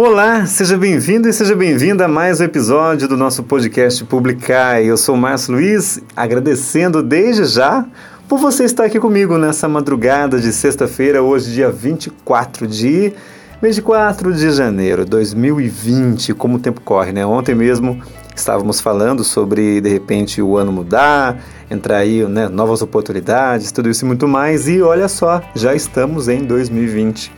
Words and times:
Olá, 0.00 0.46
seja 0.46 0.78
bem-vindo 0.78 1.28
e 1.28 1.32
seja 1.32 1.56
bem-vinda 1.56 2.04
a 2.04 2.08
mais 2.08 2.40
um 2.40 2.44
episódio 2.44 3.08
do 3.08 3.16
nosso 3.16 3.42
podcast 3.42 4.04
Publicar. 4.04 4.80
Eu 4.80 4.96
sou 4.96 5.16
o 5.16 5.18
Márcio 5.18 5.54
Luiz, 5.54 6.00
agradecendo 6.14 7.02
desde 7.02 7.44
já 7.46 7.84
por 8.28 8.38
você 8.38 8.62
estar 8.62 8.84
aqui 8.84 9.00
comigo 9.00 9.36
nessa 9.36 9.68
madrugada 9.68 10.38
de 10.38 10.52
sexta-feira, 10.52 11.20
hoje, 11.20 11.52
dia 11.52 11.68
24 11.68 12.68
de 12.68 13.12
24 13.60 14.32
de 14.32 14.52
janeiro 14.52 15.04
de 15.04 15.10
2020. 15.10 16.32
Como 16.32 16.58
o 16.58 16.60
tempo 16.60 16.80
corre, 16.80 17.10
né? 17.10 17.26
Ontem 17.26 17.56
mesmo 17.56 18.00
estávamos 18.36 18.80
falando 18.80 19.24
sobre 19.24 19.80
de 19.80 19.88
repente 19.88 20.40
o 20.40 20.56
ano 20.56 20.70
mudar, 20.70 21.42
entrar 21.68 21.96
aí, 21.96 22.22
né, 22.22 22.48
novas 22.48 22.82
oportunidades, 22.82 23.72
tudo 23.72 23.90
isso 23.90 24.04
e 24.04 24.06
muito 24.06 24.28
mais. 24.28 24.68
E 24.68 24.80
olha 24.80 25.08
só, 25.08 25.42
já 25.56 25.74
estamos 25.74 26.28
em 26.28 26.44
2020. 26.44 27.32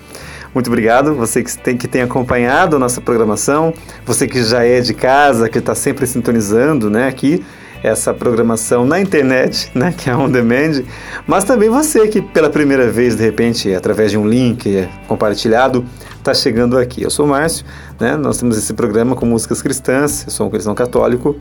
Muito 0.53 0.67
obrigado, 0.67 1.15
você 1.15 1.45
que 1.45 1.57
tem, 1.57 1.77
que 1.77 1.87
tem 1.87 2.03
acompanhado 2.03 2.75
a 2.75 2.79
nossa 2.79 3.01
programação, 3.01 3.73
você 4.05 4.27
que 4.27 4.43
já 4.43 4.65
é 4.65 4.81
de 4.81 4.93
casa, 4.93 5.49
que 5.49 5.59
está 5.59 5.75
sempre 5.75 6.07
sintonizando 6.07 6.91
né, 6.91 7.07
aqui 7.07 7.45
essa 7.83 8.13
programação 8.13 8.85
na 8.85 9.01
internet, 9.01 9.71
né, 9.75 9.95
que 9.97 10.11
é 10.11 10.17
on 10.17 10.29
demand, 10.29 10.83
mas 11.27 11.45
também 11.45 11.69
você 11.69 12.09
que 12.09 12.21
pela 12.21 12.51
primeira 12.51 12.91
vez, 12.91 13.17
de 13.17 13.23
repente, 13.23 13.73
através 13.75 14.11
de 14.11 14.19
um 14.19 14.27
link 14.27 14.89
compartilhado, 15.07 15.85
está 16.21 16.35
chegando 16.35 16.79
aqui. 16.79 17.03
Eu 17.03 17.11
sou 17.11 17.27
o 17.27 17.29
Márcio, 17.29 17.65
né? 17.99 18.17
Nós 18.17 18.39
temos 18.39 18.57
esse 18.57 18.73
programa 18.75 19.17
com 19.17 19.27
músicas 19.27 19.61
cristãs, 19.61 20.25
eu 20.27 20.31
sou 20.31 20.47
um 20.47 20.51
cristão 20.51 20.75
católico, 20.75 21.35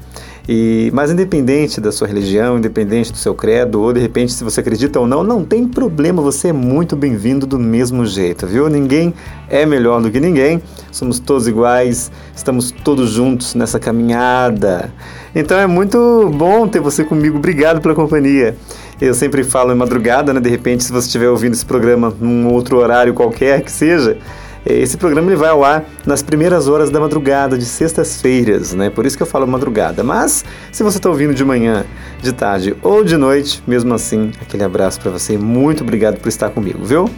e 0.48 0.90
mas 0.94 1.12
independente 1.12 1.80
da 1.80 1.92
sua 1.92 2.08
religião, 2.08 2.58
independente 2.58 3.12
do 3.12 3.18
seu 3.18 3.36
credo, 3.36 3.82
ou 3.82 3.94
de 3.94 4.00
repente 4.00 4.34
se 4.34 4.44
você 4.44 4.62
acredita 4.62 5.00
ou 5.00 5.06
não, 5.06 5.24
não 5.24 5.44
tem 5.44 5.68
problema, 5.68 6.22
você 6.22 6.48
é 6.48 6.54
muito 6.54 6.96
bem-vindo 6.96 7.46
do 7.46 7.60
mesmo 7.60 8.06
jeito, 8.06 8.48
viu? 8.48 8.70
Ninguém 8.70 9.14
é 9.50 9.66
melhor 9.66 10.02
do 10.02 10.10
que 10.10 10.20
ninguém, 10.20 10.62
somos 10.92 11.20
todos 11.20 11.48
iguais, 11.48 12.12
estamos 12.36 12.72
todos 12.72 13.10
juntos 13.12 13.56
nessa 13.56 13.80
caminhada. 13.80 14.92
Então 15.36 15.58
é 15.60 15.68
muito 15.68 16.32
bom 16.34 16.68
ter 16.68 16.80
você 16.80 17.04
comigo, 17.04 17.38
obrigado 17.38 17.82
pela 17.82 17.94
companhia. 17.94 18.56
Eu 19.00 19.14
sempre 19.14 19.44
falo 19.44 19.72
em 19.72 19.76
madrugada, 19.76 20.34
né? 20.34 20.42
De 20.42 20.50
repente, 20.50 20.84
se 20.84 20.92
você 20.92 21.06
estiver 21.06 21.30
ouvindo 21.30 21.54
esse 21.54 21.66
programa 21.66 22.14
num 22.20 22.52
outro 22.52 22.78
horário 22.78 23.14
qualquer 23.14 23.62
que 23.62 23.72
seja, 23.72 24.18
esse 24.66 24.98
programa 24.98 25.30
ele 25.30 25.38
vai 25.38 25.50
ao 25.50 25.64
ar 25.64 25.86
nas 26.06 26.22
primeiras 26.22 26.68
horas 26.68 26.90
da 26.90 27.00
madrugada, 27.00 27.58
de 27.58 27.66
sextas-feiras, 27.66 28.74
né? 28.74 28.90
Por 28.90 29.06
isso 29.06 29.16
que 29.16 29.24
eu 29.24 29.28
falo 29.28 29.48
madrugada. 29.48 30.04
Mas 30.04 30.44
se 30.72 30.84
você 30.84 30.98
está 30.98 31.10
ouvindo 31.10 31.34
de 31.34 31.44
manhã, 31.44 31.86
de 32.22 32.34
tarde 32.34 32.76
ou 32.82 33.04
de 33.04 33.18
noite, 33.18 33.64
mesmo 33.66 33.94
assim, 33.94 34.32
aquele 34.42 34.64
abraço 34.64 35.00
para 35.00 35.12
você. 35.12 35.38
Muito 35.38 35.84
obrigado 35.84 36.20
por 36.20 36.28
estar 36.30 36.50
comigo, 36.50 36.84
viu? 36.84 37.10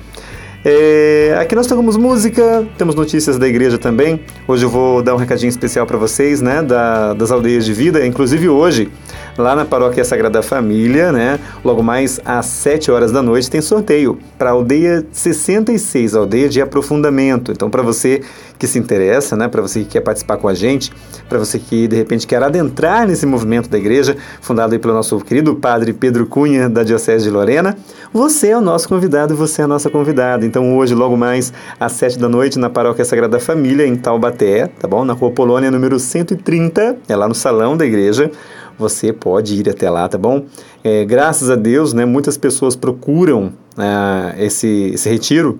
É, 0.63 1.35
aqui 1.41 1.55
nós 1.55 1.65
tocamos 1.65 1.97
música, 1.97 2.67
temos 2.77 2.93
notícias 2.93 3.39
da 3.39 3.47
igreja 3.47 3.79
também. 3.79 4.21
Hoje 4.47 4.63
eu 4.63 4.69
vou 4.69 5.01
dar 5.01 5.15
um 5.15 5.17
recadinho 5.17 5.49
especial 5.49 5.87
para 5.87 5.97
vocês, 5.97 6.39
né, 6.39 6.61
da, 6.61 7.13
das 7.15 7.31
aldeias 7.31 7.65
de 7.65 7.73
vida. 7.73 8.05
Inclusive 8.05 8.47
hoje, 8.47 8.91
lá 9.35 9.55
na 9.55 9.65
Paróquia 9.65 10.05
Sagrada 10.05 10.43
Família, 10.43 11.11
né, 11.11 11.39
logo 11.65 11.81
mais 11.81 12.19
às 12.23 12.45
7 12.45 12.91
horas 12.91 13.11
da 13.11 13.23
noite, 13.23 13.49
tem 13.49 13.59
sorteio 13.59 14.19
para 14.37 14.51
a 14.51 14.53
aldeia 14.53 15.03
66, 15.11 16.13
aldeia 16.15 16.47
de 16.47 16.61
aprofundamento. 16.61 17.51
Então, 17.51 17.67
para 17.67 17.81
você 17.81 18.21
que 18.59 18.67
se 18.67 18.77
interessa, 18.77 19.35
né, 19.35 19.47
para 19.47 19.63
você 19.63 19.79
que 19.79 19.87
quer 19.87 20.01
participar 20.01 20.37
com 20.37 20.47
a 20.47 20.53
gente, 20.53 20.91
para 21.27 21.39
você 21.39 21.57
que 21.57 21.87
de 21.87 21.95
repente 21.95 22.27
quer 22.27 22.43
adentrar 22.43 23.07
nesse 23.07 23.25
movimento 23.25 23.67
da 23.67 23.79
igreja, 23.79 24.15
fundado 24.39 24.79
pelo 24.79 24.93
nosso 24.93 25.19
querido 25.21 25.55
padre 25.55 25.91
Pedro 25.91 26.27
Cunha, 26.27 26.69
da 26.69 26.83
Diocese 26.83 27.23
de 27.23 27.31
Lorena, 27.31 27.75
você 28.13 28.49
é 28.49 28.57
o 28.57 28.61
nosso 28.61 28.87
convidado 28.87 29.33
e 29.33 29.37
você 29.37 29.61
é 29.61 29.65
a 29.65 29.67
nossa 29.67 29.89
convidada. 29.89 30.45
Então, 30.45 30.77
hoje, 30.77 30.93
logo 30.93 31.15
mais 31.15 31.53
às 31.79 31.93
7 31.93 32.19
da 32.19 32.27
noite, 32.27 32.59
na 32.59 32.69
Paróquia 32.69 33.05
Sagrada 33.05 33.39
Família, 33.39 33.85
em 33.87 33.95
Taubaté, 33.95 34.67
tá 34.67 34.87
bom? 34.87 35.05
Na 35.05 35.13
Rua 35.13 35.31
Polônia, 35.31 35.71
número 35.71 35.99
130, 35.99 36.97
é 37.07 37.15
lá 37.15 37.27
no 37.27 37.35
salão 37.35 37.75
da 37.77 37.85
igreja 37.85 38.31
você 38.79 39.13
pode 39.13 39.59
ir 39.59 39.69
até 39.69 39.91
lá, 39.91 40.09
tá 40.09 40.17
bom? 40.17 40.45
É, 40.83 41.05
graças 41.05 41.51
a 41.51 41.55
Deus, 41.55 41.93
né, 41.93 42.03
muitas 42.03 42.35
pessoas 42.35 42.75
procuram 42.75 43.53
é, 43.77 44.43
esse, 44.43 44.91
esse 44.95 45.07
retiro 45.07 45.59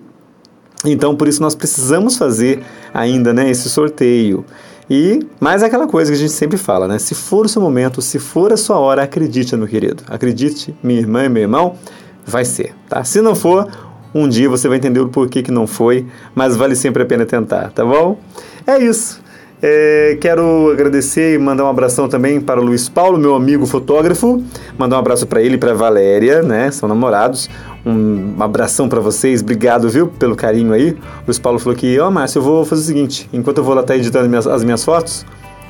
então, 0.86 1.16
por 1.16 1.28
isso 1.28 1.42
nós 1.42 1.54
precisamos 1.54 2.18
fazer 2.18 2.62
ainda, 2.94 3.34
né, 3.34 3.50
esse 3.50 3.70
sorteio. 3.70 4.44
E 4.90 5.20
mais 5.40 5.64
aquela 5.64 5.88
coisa 5.88 6.12
que 6.12 6.18
a 6.18 6.20
gente 6.20 6.34
sempre 6.34 6.58
fala, 6.58 6.88
né? 6.88 7.00
Se 7.00 7.16
for 7.16 7.46
o 7.46 7.50
seu 7.50 7.62
momento, 7.62 8.02
se 8.02 8.20
for 8.20 8.52
a 8.52 8.58
sua 8.58 8.78
hora, 8.78 9.04
acredite, 9.04 9.56
meu 9.56 9.68
querido. 9.68 10.04
Acredite, 10.08 10.76
minha 10.84 11.00
irmã 11.00 11.24
e 11.24 11.30
meu 11.30 11.44
irmão, 11.44 11.76
vai 12.26 12.46
ser, 12.46 12.74
tá? 12.88 13.04
Se 13.04 13.22
não 13.22 13.36
for, 13.36 13.68
um 14.14 14.28
dia 14.28 14.50
você 14.50 14.68
vai 14.68 14.78
entender 14.78 15.00
o 15.00 15.10
porquê 15.10 15.42
que 15.42 15.52
não 15.52 15.66
foi, 15.66 16.06
mas 16.36 16.56
vale 16.56 16.76
sempre 16.76 17.04
a 17.04 17.06
pena 17.06 17.26
tentar, 17.26 17.72
tá 17.72 17.86
bom? 17.86 18.20
É 18.66 18.78
isso. 18.78 19.22
É, 19.64 20.18
quero 20.20 20.72
agradecer 20.72 21.36
e 21.36 21.38
mandar 21.38 21.66
um 21.66 21.68
abração 21.68 22.10
também 22.10 22.42
para 22.42 22.60
o 22.60 22.64
Luiz 22.64 22.90
Paulo, 22.90 23.20
meu 23.20 23.36
amigo 23.36 23.68
fotógrafo. 23.68 24.44
Mandar 24.76 24.96
um 24.96 25.00
abraço 25.00 25.28
para 25.28 25.40
ele 25.40 25.54
e 25.54 25.58
para 25.58 25.72
Valéria, 25.74 26.42
né? 26.42 26.72
São 26.72 26.90
namorados. 26.90 27.48
Um 27.86 28.36
abração 28.40 28.90
para 28.90 29.00
vocês, 29.00 29.42
obrigado, 29.42 29.88
viu, 29.88 30.08
pelo 30.08 30.36
carinho 30.36 30.74
aí. 30.74 30.92
O 30.92 31.26
Luiz 31.28 31.38
Paulo 31.38 31.60
falou 31.60 31.78
que, 31.78 32.00
ó, 32.00 32.08
oh, 32.08 32.12
Márcio, 32.12 32.40
eu 32.40 32.44
vou 32.44 32.66
fazer 32.66 32.82
o 32.82 32.86
seguinte: 32.86 33.30
enquanto 33.32 33.60
eu 33.60 33.64
vou 33.64 33.76
lá 33.76 33.82
estar 33.82 33.94
tá 33.94 34.00
editando 34.00 34.24
as 34.24 34.30
minhas, 34.30 34.48
as 34.48 34.64
minhas 34.64 34.84
fotos, 34.84 35.26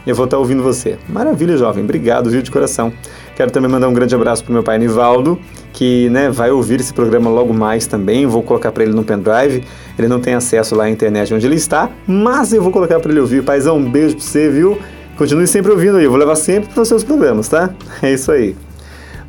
eu 0.08 0.16
vou 0.16 0.24
estar 0.24 0.38
tá 0.38 0.40
ouvindo 0.40 0.64
você. 0.64 0.98
Maravilha, 1.10 1.58
jovem, 1.58 1.84
obrigado, 1.84 2.30
viu, 2.30 2.42
de 2.42 2.50
coração. 2.50 2.94
Quero 3.42 3.50
também 3.50 3.72
mandar 3.72 3.88
um 3.88 3.94
grande 3.96 4.14
abraço 4.14 4.44
para 4.44 4.54
meu 4.54 4.62
pai 4.62 4.78
Nivaldo, 4.78 5.40
que 5.74 6.08
né, 6.12 6.30
vai 6.30 6.52
ouvir 6.52 6.80
esse 6.80 6.94
programa 6.94 7.28
logo 7.28 7.52
mais 7.52 7.88
também. 7.88 8.28
Vou 8.28 8.44
colocar 8.44 8.72
para 8.72 8.84
ele 8.84 8.94
no 8.94 9.04
pendrive. 9.04 9.64
Ele 9.98 10.08
não 10.08 10.20
tem 10.20 10.36
acesso 10.36 10.76
lá 10.76 10.84
à 10.84 10.90
internet 10.92 11.34
onde 11.34 11.48
ele 11.48 11.56
está, 11.56 11.90
mas 12.06 12.54
eu 12.54 12.62
vou 12.62 12.72
colocar 12.72 13.00
para 13.00 13.10
ele 13.10 13.20
ouvir. 13.20 13.44
Paizão, 13.44 13.78
um 13.78 13.90
beijo 13.90 14.16
para 14.16 14.24
você, 14.24 14.48
viu? 14.48 14.78
Continue 15.18 15.48
sempre 15.48 15.72
ouvindo 15.72 15.98
aí. 15.98 16.04
Eu 16.04 16.12
vou 16.12 16.20
levar 16.20 16.36
sempre 16.36 16.72
para 16.72 16.84
os 16.84 16.88
seus 16.88 17.04
programas, 17.04 17.48
tá? 17.48 17.72
É 18.04 18.14
isso 18.14 18.32
aí. 18.32 18.56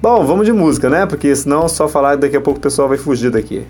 Bom, 0.02 0.26
vamos 0.26 0.44
de 0.44 0.52
música, 0.52 0.90
né? 0.90 1.06
Porque 1.06 1.34
senão 1.34 1.66
só 1.66 1.88
falar 1.88 2.16
daqui 2.16 2.36
a 2.36 2.40
pouco 2.42 2.58
o 2.58 2.62
pessoal 2.62 2.90
vai 2.90 2.98
fugir 2.98 3.30
daqui. 3.30 3.62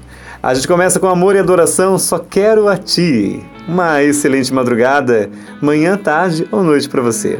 A 0.42 0.52
gente 0.54 0.66
começa 0.66 0.98
com 0.98 1.06
amor 1.06 1.36
e 1.36 1.38
adoração, 1.38 1.96
só 2.00 2.18
quero 2.18 2.66
a 2.66 2.76
ti. 2.76 3.40
Uma 3.68 4.02
excelente 4.02 4.52
madrugada, 4.52 5.30
manhã, 5.60 5.96
tarde 5.96 6.48
ou 6.50 6.64
noite 6.64 6.88
para 6.88 7.00
você. 7.00 7.38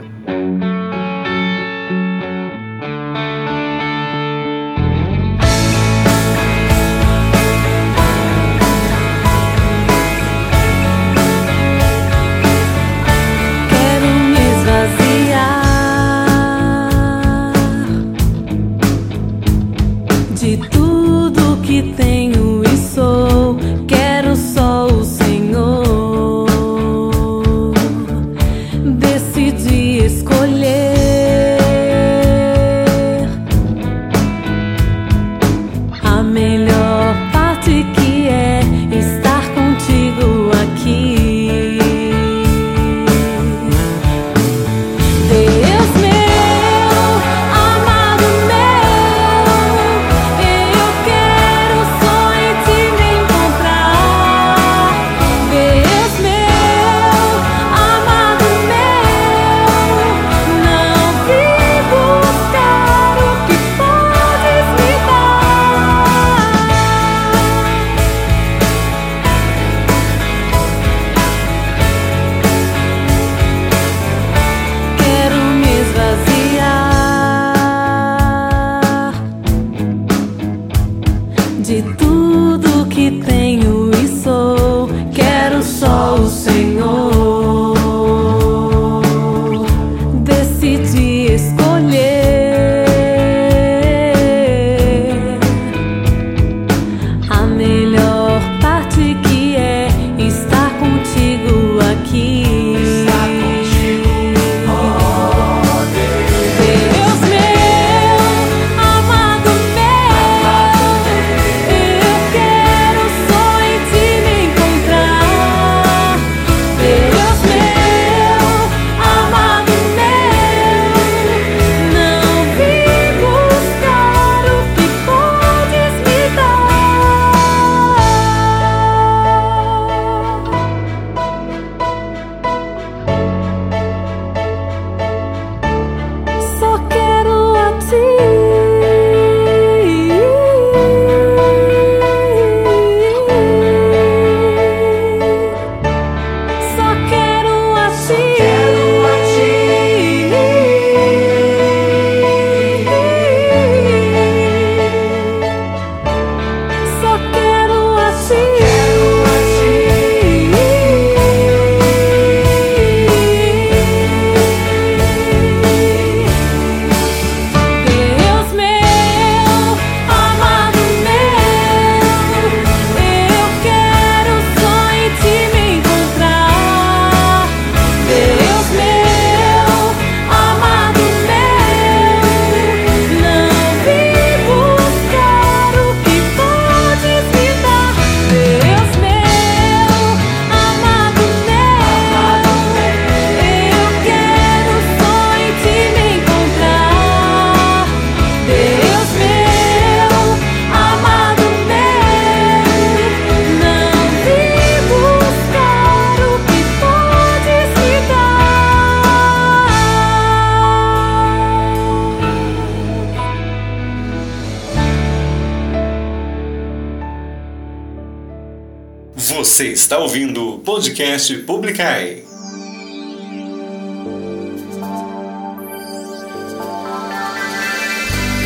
Você 219.52 219.68
está 219.68 219.98
ouvindo 219.98 220.54
o 220.54 220.58
podcast 220.60 221.36
Publicai. 221.40 222.22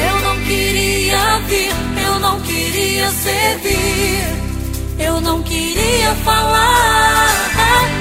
Eu 0.00 0.20
não 0.25 0.44
queria 0.44 1.38
vir, 1.47 1.70
eu 2.05 2.19
não 2.19 2.41
queria 2.41 3.08
servir, 3.12 4.25
eu 4.99 5.20
não 5.20 5.44
queria 5.44 6.12
falar, 6.25 7.29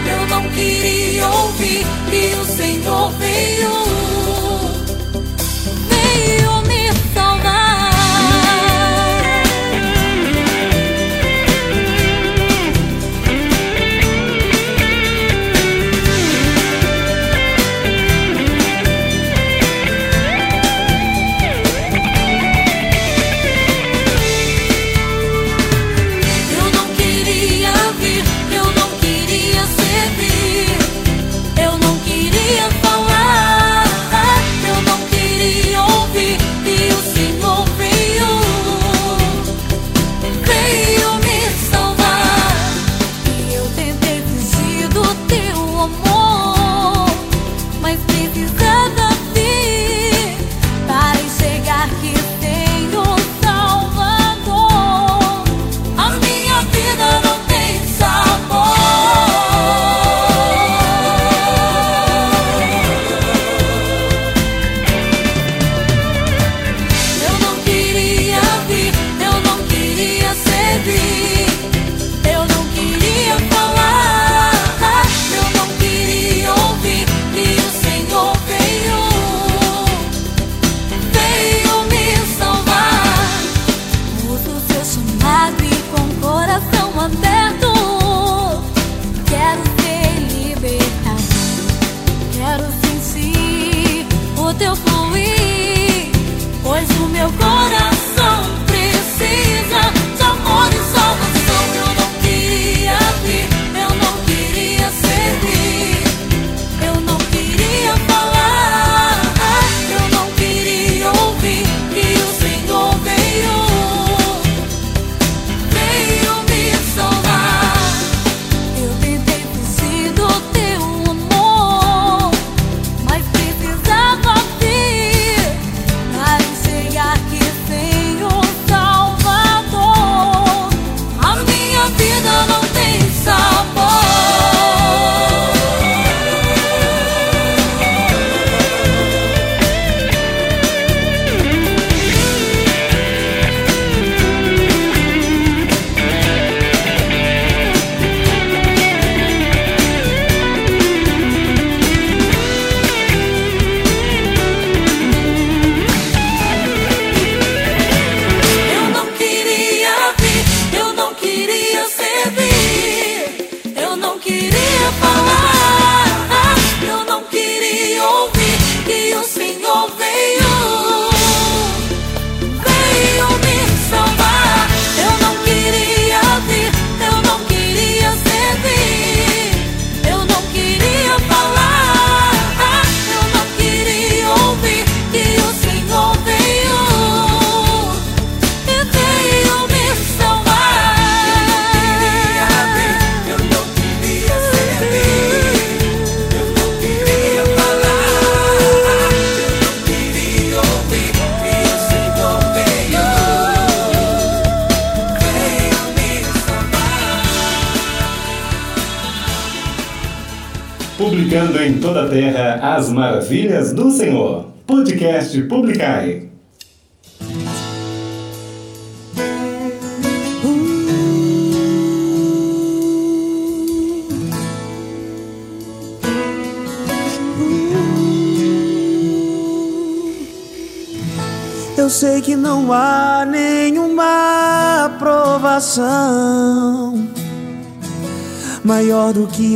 eu 0.09 0.27
não 0.27 0.49
queria 0.49 1.27
ouvir, 1.27 1.85
e 2.11 2.33
o 2.41 2.45
Senhor 2.57 3.11
veio. 3.19 4.14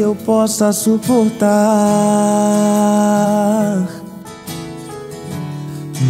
Eu 0.09 0.15
possa 0.15 0.73
suportar. 0.73 1.47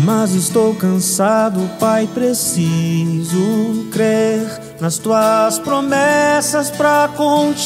Mas 0.05 0.31
estou 0.31 0.73
cansado, 0.75 1.59
Pai, 1.79 2.07
preciso 2.13 3.87
crer 3.91 4.47
nas 4.79 4.97
tuas 4.97 5.59
promessas 5.59 6.71
para 6.71 7.09
continuar. 7.09 7.59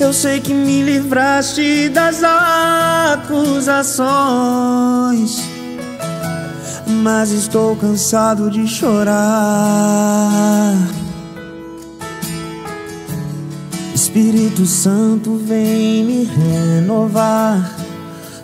Eu 0.00 0.12
sei 0.12 0.40
que 0.40 0.52
me 0.52 0.82
livraste 0.82 1.88
das 1.88 2.20
acusações 2.24 3.92
mas 6.92 7.30
estou 7.30 7.74
cansado 7.76 8.50
de 8.50 8.66
chorar. 8.66 9.12
Espírito 13.94 14.66
Santo, 14.66 15.36
vem 15.36 16.04
me 16.04 16.24
renovar. 16.24 17.76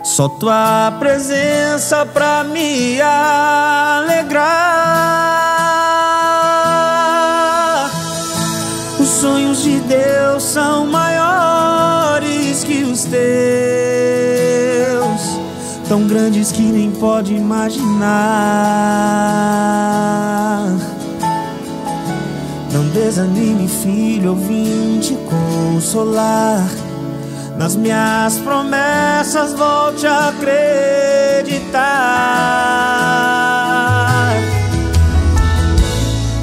Só 0.03 0.27
tua 0.27 0.91
presença 0.99 2.05
pra 2.07 2.43
me 2.43 2.99
alegrar. 2.99 4.49
Os 8.99 9.07
sonhos 9.07 9.61
de 9.61 9.79
Deus 9.81 10.41
são 10.43 10.87
maiores 10.87 12.63
que 12.63 12.83
os 12.83 13.03
teus, 13.03 13.58
tão 15.89 16.07
grandes 16.07 16.51
que 16.51 16.61
nem 16.61 16.91
pode 16.91 17.33
imaginar. 17.33 17.89
Não 22.71 22.87
desanime, 22.89 23.67
filho, 23.67 24.27
eu 24.27 24.35
vim 24.35 24.99
te 24.99 25.15
consolar. 25.15 26.69
Nas 27.57 27.75
minhas 27.75 28.37
promessas, 28.37 29.53
volte 29.53 30.05
a 30.05 30.29
acreditar. 30.29 31.79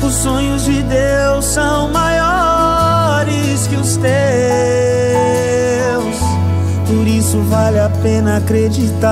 Os 0.03 0.15
sonhos 0.15 0.65
de 0.65 0.83
Deus 0.83 1.45
são 1.45 1.89
maiores 1.91 3.69
que 3.69 3.77
os 3.77 3.97
teus, 3.97 4.11
por 6.89 7.07
isso 7.07 7.39
vale 7.43 7.79
a 7.79 7.89
pena 8.07 8.37
acreditar. 8.37 9.11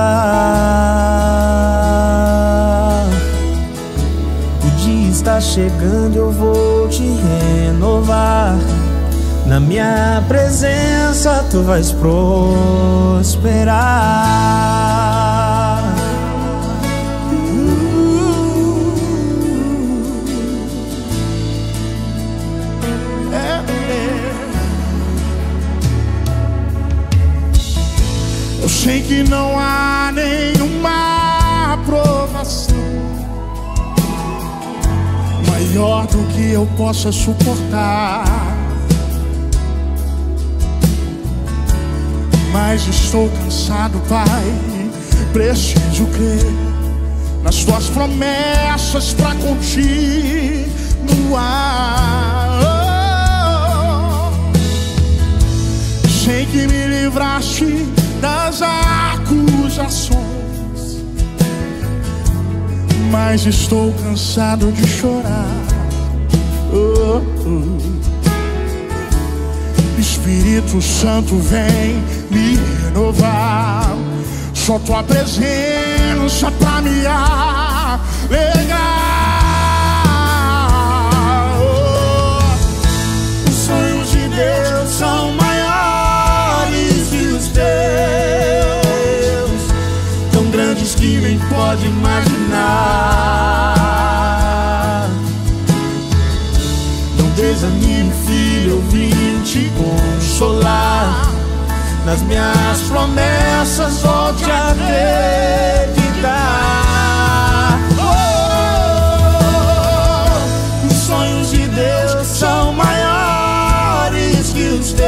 O 4.63 4.69
dia 4.77 5.09
está 5.09 5.41
chegando, 5.41 6.15
eu 6.15 6.31
vou 6.31 6.87
te 6.87 7.03
renovar. 7.03 8.55
Na 9.45 9.59
minha 9.59 10.23
presença 10.29 11.43
tu 11.51 11.61
vais 11.63 11.91
prosperar. 11.91 13.35
Sei 28.85 29.01
que 29.01 29.23
não 29.23 29.57
há 29.57 30.11
nenhuma 30.13 31.73
aprovação 31.73 32.77
maior 35.49 36.05
do 36.05 36.19
que 36.31 36.51
eu 36.51 36.67
possa 36.77 37.11
suportar. 37.11 38.25
Mas 42.53 42.87
estou 42.87 43.27
cansado, 43.29 43.99
Pai. 44.07 44.45
Preciso 45.33 46.05
crer 46.13 46.45
nas 47.41 47.65
tuas 47.65 47.89
promessas 47.89 49.13
para 49.13 49.33
continuar. 49.33 50.69
Sei 56.23 56.45
que 56.45 56.67
me 56.67 56.85
livraste 56.85 58.04
das 58.25 58.61
acusações, 58.63 60.17
mas 63.11 63.45
estou 63.45 63.93
cansado 64.03 64.71
de 64.71 64.87
chorar. 64.87 65.45
Oh, 66.73 67.21
oh. 67.45 67.77
Espírito 69.99 70.81
Santo 70.81 71.37
vem 71.37 72.03
me 72.31 72.57
renovar. 72.85 73.95
Só 74.55 74.79
tua 74.79 75.03
presença 75.03 76.49
pra 76.59 76.81
me 76.81 77.05
alegrar. 77.05 79.04
Nas 102.05 102.21
minhas 102.21 102.81
promessas, 102.87 104.01
volte 104.03 104.49
a 104.51 104.69
acreditar. 104.69 105.89
Oh, 107.97 109.25
os 110.85 110.93
sonhos 110.93 111.49
de 111.49 111.67
Deus 111.67 112.27
são 112.27 112.73
maiores 112.73 114.53
que 114.53 114.67
os 114.67 114.93
teus. 114.93 115.05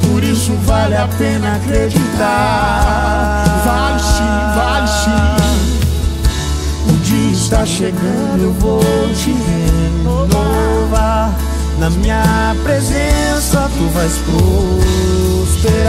Por 0.00 0.24
isso 0.24 0.54
vale 0.64 0.96
a 0.96 1.06
pena 1.18 1.56
acreditar. 1.56 3.44
Vale 3.66 4.00
sim, 4.00 4.24
vale 4.56 4.88
sim. 4.88 5.10
O 6.88 6.92
dia 7.04 7.32
está 7.32 7.66
chegando, 7.66 8.44
eu 8.44 8.54
vou 8.54 8.80
te 9.14 9.30
renovar. 9.30 11.34
Na 11.82 11.90
minha 11.90 12.54
presença 12.62 13.68
tu 13.76 13.88
vais 13.88 14.16
prosperar. 14.18 15.82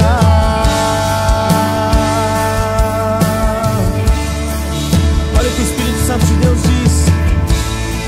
Olha 5.37 5.49
o 5.49 5.51
que 5.51 5.61
o 5.61 5.63
Espírito 5.63 5.99
Santo 6.07 6.25
de 6.25 6.33
Deus 6.33 6.63
diz. 6.63 7.05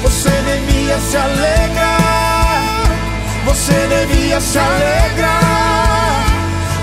Você 0.02 0.32
devia 0.32 1.00
se 1.00 1.16
alegrar. 1.16 2.86
Você 3.46 3.88
devia 3.88 4.42
se 4.42 4.58
alegrar. 4.58 6.26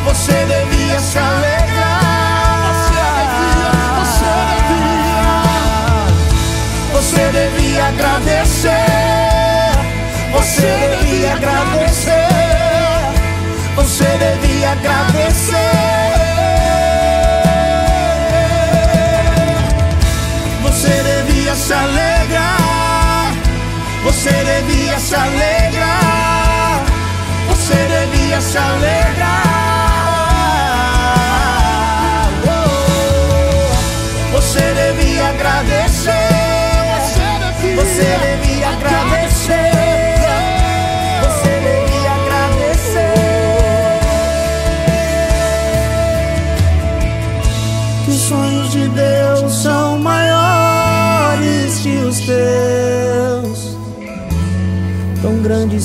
Você 0.05 0.33
devia 0.33 1.01
se 1.01 1.19
alegrar. 1.19 2.63
Você 2.71 2.95
devia, 3.33 3.73
você 3.99 4.35
devia. 4.69 5.43
Você 6.93 7.23
devia 7.33 7.89
agradecer. 7.89 9.02
Você 10.63 10.97
devia 10.97 11.33
agradecer. 11.33 12.29
Você 13.75 14.05
devia 14.05 14.71
agradecer. 14.71 15.57
Você 20.63 21.03
devia 21.03 21.55
se 21.57 21.73
alegrar. 21.73 23.33
Você 24.05 24.31
devia 24.31 25.01
se 25.01 25.15
alegrar. 25.17 26.85
Você 27.49 27.75
devia 27.75 28.41
se 28.41 28.57
alegrar. 28.57 29.92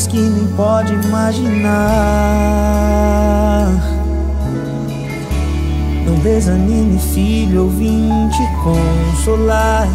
Que 0.10 0.18
nem 0.18 0.48
pode 0.56 0.94
imaginar. 0.94 1.68
Não 6.06 6.16
desanime, 6.16 7.00
filho, 7.14 7.58
eu 7.58 7.70
vim 7.70 8.30
te 8.30 8.48
consolar. 8.64 9.88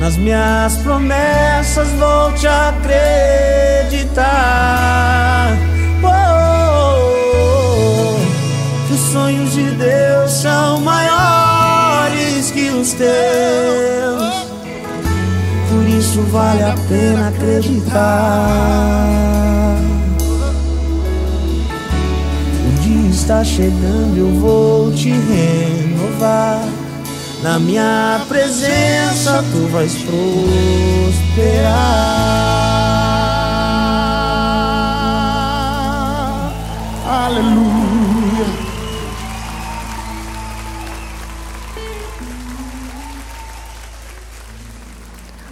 Nas 0.00 0.16
minhas 0.16 0.76
promessas 0.78 1.88
volte 1.98 2.46
a 2.46 2.70
acreditar. 2.70 4.14
Oh, 6.02 6.96
que 8.86 8.92
os 8.92 9.00
sonhos 9.12 9.52
de 9.52 9.70
Deus 9.70 10.30
são 10.30 10.80
maiores 10.80 12.50
que 12.50 12.68
os 12.70 12.92
teus. 12.92 14.33
Isso 16.04 16.20
vale 16.24 16.62
a 16.62 16.74
pena 16.86 17.28
acreditar. 17.28 18.46
O 22.68 22.80
dia 22.82 23.10
está 23.10 23.42
chegando, 23.42 24.14
eu 24.18 24.30
vou 24.38 24.92
te 24.92 25.10
renovar. 25.10 26.60
Na 27.42 27.58
minha 27.58 28.20
presença 28.28 29.42
tu 29.50 29.66
vais 29.72 29.94
prosperar. 29.94 30.34
Aleluia. 37.08 37.83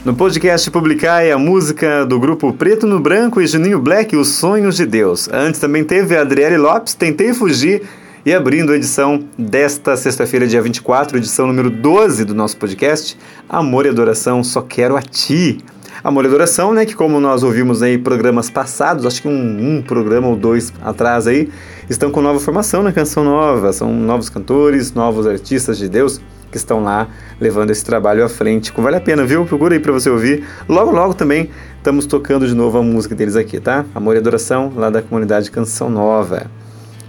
No 0.04 0.16
podcast 0.16 0.68
Publicai, 0.68 1.30
a 1.30 1.38
música 1.38 2.04
do 2.04 2.18
grupo 2.18 2.52
Preto 2.52 2.88
no 2.88 2.98
Branco 2.98 3.40
e 3.40 3.46
Juninho 3.46 3.78
Black, 3.78 4.16
Os 4.16 4.30
Sonhos 4.30 4.74
de 4.74 4.84
Deus. 4.84 5.28
Antes 5.32 5.60
também 5.60 5.84
teve 5.84 6.16
a 6.16 6.22
Adriele 6.22 6.56
Lopes, 6.56 6.92
Tentei 6.92 7.32
Fugir. 7.32 7.82
E 8.26 8.34
abrindo 8.34 8.72
a 8.72 8.76
edição 8.76 9.24
desta 9.38 9.96
sexta-feira, 9.96 10.44
dia 10.44 10.60
24, 10.60 11.18
edição 11.18 11.46
número 11.46 11.70
12 11.70 12.24
do 12.24 12.34
nosso 12.34 12.56
podcast, 12.56 13.16
Amor 13.48 13.86
e 13.86 13.90
Adoração, 13.90 14.42
Só 14.42 14.60
Quero 14.60 14.96
a 14.96 15.02
Ti. 15.02 15.58
Amor 16.02 16.24
e 16.24 16.26
Adoração, 16.28 16.74
né, 16.74 16.84
que 16.84 16.96
como 16.96 17.20
nós 17.20 17.44
ouvimos 17.44 17.80
aí 17.80 17.96
programas 17.96 18.50
passados, 18.50 19.06
acho 19.06 19.22
que 19.22 19.28
um, 19.28 19.76
um 19.76 19.82
programa 19.82 20.26
ou 20.26 20.34
dois 20.34 20.72
atrás 20.82 21.28
aí, 21.28 21.48
estão 21.88 22.10
com 22.10 22.20
nova 22.20 22.40
formação 22.40 22.82
na 22.82 22.90
Canção 22.90 23.22
Nova. 23.22 23.72
São 23.72 23.92
novos 23.92 24.28
cantores, 24.28 24.92
novos 24.92 25.28
artistas 25.28 25.78
de 25.78 25.88
Deus 25.88 26.20
que 26.52 26.58
estão 26.58 26.84
lá 26.84 27.08
levando 27.40 27.70
esse 27.70 27.84
trabalho 27.84 28.24
à 28.24 28.28
frente. 28.28 28.72
Vale 28.76 28.96
a 28.96 29.00
pena, 29.00 29.24
viu? 29.24 29.44
Procura 29.44 29.74
aí 29.74 29.80
para 29.80 29.90
você 29.90 30.08
ouvir. 30.08 30.44
Logo, 30.68 30.92
logo 30.92 31.14
também 31.14 31.50
estamos 31.78 32.06
tocando 32.06 32.46
de 32.46 32.54
novo 32.54 32.78
a 32.78 32.82
música 32.82 33.14
deles 33.14 33.34
aqui, 33.34 33.58
tá? 33.58 33.84
Amor 33.94 34.14
e 34.14 34.18
Adoração, 34.18 34.72
lá 34.76 34.90
da 34.90 35.02
comunidade 35.02 35.50
Canção 35.50 35.90
Nova. 35.90 36.46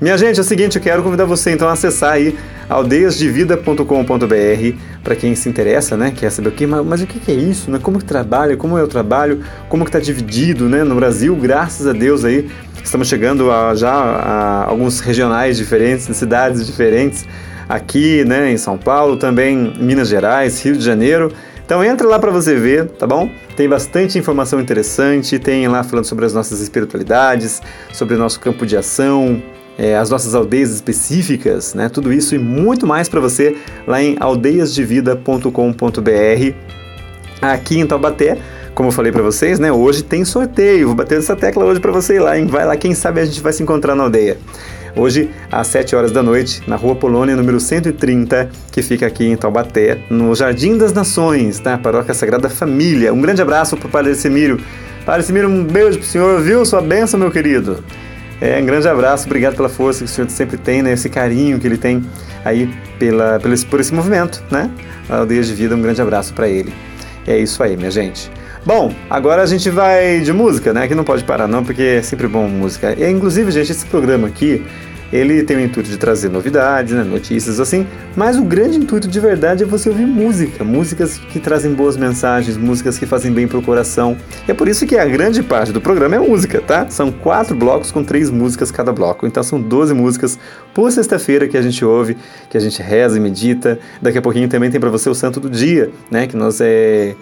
Minha 0.01 0.17
gente, 0.17 0.37
é 0.37 0.41
o 0.41 0.43
seguinte, 0.43 0.77
eu 0.77 0.81
quero 0.81 1.03
convidar 1.03 1.25
você 1.25 1.51
então 1.51 1.69
a 1.69 1.73
acessar 1.73 2.13
aí 2.13 2.35
aldeiasdevida.com.br 2.67 4.77
para 5.03 5.15
quem 5.15 5.35
se 5.35 5.47
interessa, 5.47 5.95
né? 5.95 6.11
Quer 6.11 6.31
saber 6.31 6.49
o 6.49 6.51
que, 6.51 6.65
mas, 6.65 6.85
mas 6.85 7.01
o 7.01 7.07
que 7.07 7.31
é 7.31 7.35
isso, 7.35 7.69
né? 7.69 7.79
Como 7.81 7.99
que 7.99 8.05
trabalha, 8.05 8.57
como 8.57 8.77
é 8.77 8.83
o 8.83 8.87
trabalho, 8.87 9.43
como 9.69 9.85
que 9.85 9.89
está 9.89 9.99
dividido, 9.99 10.67
né? 10.67 10.83
No 10.83 10.95
Brasil, 10.95 11.35
graças 11.35 11.85
a 11.85 11.93
Deus 11.93 12.25
aí, 12.25 12.49
estamos 12.83 13.07
chegando 13.07 13.51
a, 13.51 13.75
já 13.75 13.93
a 13.93 14.65
alguns 14.65 14.99
regionais 14.99 15.57
diferentes, 15.57 16.05
cidades 16.17 16.65
diferentes 16.65 17.25
aqui, 17.67 18.23
né, 18.25 18.51
em 18.51 18.57
São 18.57 18.77
Paulo, 18.77 19.17
também 19.17 19.73
Minas 19.79 20.07
Gerais, 20.07 20.63
Rio 20.63 20.75
de 20.75 20.83
Janeiro. 20.83 21.31
Então 21.65 21.83
entra 21.83 22.07
lá 22.07 22.19
para 22.19 22.29
você 22.29 22.55
ver, 22.55 22.89
tá 22.89 23.07
bom? 23.07 23.29
Tem 23.55 23.69
bastante 23.69 24.17
informação 24.17 24.59
interessante, 24.59 25.39
tem 25.39 25.67
lá 25.67 25.83
falando 25.83 26.05
sobre 26.05 26.25
as 26.25 26.33
nossas 26.33 26.59
espiritualidades, 26.59 27.61
sobre 27.91 28.15
o 28.15 28.17
nosso 28.17 28.39
campo 28.39 28.65
de 28.65 28.75
ação, 28.75 29.41
é, 29.77 29.95
as 29.97 30.09
nossas 30.09 30.35
aldeias 30.35 30.71
específicas, 30.71 31.73
né? 31.73 31.87
Tudo 31.89 32.11
isso 32.11 32.35
e 32.35 32.37
muito 32.37 32.85
mais 32.85 33.07
para 33.07 33.21
você 33.21 33.55
lá 33.87 34.03
em 34.03 34.17
aldeiasdevida.com.br. 34.19 36.53
Aqui 37.41 37.79
em 37.79 37.87
Taubaté, 37.87 38.37
como 38.75 38.89
eu 38.89 38.93
falei 38.93 39.11
para 39.11 39.23
vocês, 39.23 39.57
né? 39.57 39.71
Hoje 39.71 40.03
tem 40.03 40.25
sorteio. 40.25 40.87
Vou 40.87 40.95
bater 40.95 41.17
essa 41.17 41.35
tecla 41.35 41.65
hoje 41.65 41.79
para 41.79 41.91
você 41.91 42.15
ir 42.15 42.19
lá, 42.19 42.37
hein? 42.37 42.45
Vai 42.45 42.65
lá, 42.65 42.75
quem 42.75 42.93
sabe 42.93 43.21
a 43.21 43.25
gente 43.25 43.41
vai 43.41 43.53
se 43.53 43.63
encontrar 43.63 43.95
na 43.95 44.03
aldeia 44.03 44.37
hoje 44.95 45.29
às 45.51 45.67
7 45.67 45.95
horas 45.95 46.11
da 46.11 46.23
noite, 46.23 46.61
na 46.67 46.75
Rua 46.75 46.95
Polônia, 46.95 47.35
número 47.35 47.59
130, 47.59 48.49
que 48.71 48.81
fica 48.81 49.05
aqui 49.05 49.25
em 49.25 49.35
Taubaté, 49.35 49.99
no 50.09 50.33
Jardim 50.35 50.77
das 50.77 50.93
Nações, 50.93 51.59
tá? 51.59 51.77
Paróquia 51.77 52.13
Sagrada 52.13 52.49
Família. 52.49 53.13
Um 53.13 53.21
grande 53.21 53.41
abraço 53.41 53.77
para 53.77 53.87
o 53.87 53.89
Padre 53.89 54.15
Semírio. 54.15 54.59
Padre 55.05 55.23
Semírio, 55.23 55.49
um 55.49 55.63
beijo 55.63 55.99
pro 55.99 56.07
senhor, 56.07 56.41
viu? 56.41 56.65
Sua 56.65 56.81
benção, 56.81 57.19
meu 57.19 57.31
querido. 57.31 57.83
É, 58.39 58.59
um 58.59 58.65
grande 58.65 58.87
abraço, 58.87 59.25
obrigado 59.25 59.55
pela 59.55 59.69
força 59.69 59.99
que 59.99 60.05
o 60.05 60.07
senhor 60.07 60.29
sempre 60.29 60.57
tem, 60.57 60.81
né? 60.81 60.93
Esse 60.93 61.09
carinho 61.09 61.59
que 61.59 61.67
ele 61.67 61.77
tem 61.77 62.03
aí 62.43 62.69
pela, 62.99 63.39
por 63.69 63.79
esse 63.79 63.93
movimento, 63.93 64.43
né? 64.51 64.69
A 65.09 65.17
Aldeia 65.17 65.41
de 65.43 65.53
Vida, 65.53 65.75
um 65.75 65.81
grande 65.81 66.01
abraço 66.01 66.33
para 66.33 66.47
ele. 66.47 66.73
É 67.25 67.37
isso 67.37 67.61
aí, 67.63 67.77
minha 67.77 67.91
gente. 67.91 68.29
Bom, 68.65 68.93
agora 69.09 69.41
a 69.41 69.45
gente 69.45 69.69
vai 69.69 70.21
de 70.21 70.31
música, 70.31 70.71
né? 70.71 70.87
Que 70.87 70.95
não 70.95 71.03
pode 71.03 71.25
parar 71.25 71.49
não, 71.49 71.65
porque 71.65 71.81
é 71.81 72.01
sempre 72.01 72.27
bom 72.27 72.47
música. 72.47 72.95
E, 72.97 73.09
inclusive, 73.11 73.51
gente, 73.51 73.73
esse 73.73 73.85
programa 73.85 74.25
aqui, 74.29 74.65
ele 75.11 75.43
tem 75.43 75.57
o 75.57 75.59
intuito 75.59 75.89
de 75.89 75.97
trazer 75.97 76.29
novidades, 76.29 76.93
né, 76.93 77.03
notícias 77.03 77.59
assim, 77.59 77.85
mas 78.15 78.37
o 78.37 78.43
grande 78.43 78.77
intuito 78.77 79.07
de 79.07 79.19
verdade 79.19 79.63
é 79.63 79.65
você 79.65 79.89
ouvir 79.89 80.07
música, 80.07 80.63
músicas 80.63 81.17
que 81.17 81.39
trazem 81.39 81.73
boas 81.73 81.95
mensagens, 81.97 82.57
músicas 82.57 82.97
que 82.97 83.05
fazem 83.05 83.31
bem 83.31 83.47
pro 83.47 83.61
coração. 83.61 84.17
E 84.47 84.51
é 84.51 84.53
por 84.55 84.67
isso 84.67 84.87
que 84.87 84.97
a 84.97 85.05
grande 85.05 85.43
parte 85.43 85.73
do 85.73 85.81
programa 85.81 86.15
é 86.15 86.19
música, 86.19 86.61
tá? 86.61 86.89
São 86.89 87.11
quatro 87.11 87.55
blocos 87.55 87.91
com 87.91 88.01
três 88.01 88.31
músicas 88.31 88.71
cada 88.71 88.93
bloco, 88.93 89.27
então 89.27 89.43
são 89.43 89.61
12 89.61 89.93
músicas 89.93 90.39
por 90.73 90.89
sexta-feira 90.89 91.49
que 91.49 91.57
a 91.57 91.61
gente 91.61 91.83
ouve, 91.83 92.17
que 92.49 92.57
a 92.57 92.61
gente 92.61 92.81
reza 92.81 93.17
e 93.17 93.19
medita. 93.19 93.77
Daqui 94.01 94.17
a 94.17 94.21
pouquinho 94.21 94.47
também 94.47 94.71
tem 94.71 94.79
para 94.79 94.89
você 94.89 95.09
o 95.09 95.13
Santo 95.13 95.39
do 95.39 95.49
Dia, 95.49 95.91
né? 96.09 96.25
Que 96.27 96.37
nós 96.37 96.59
é 96.61 97.13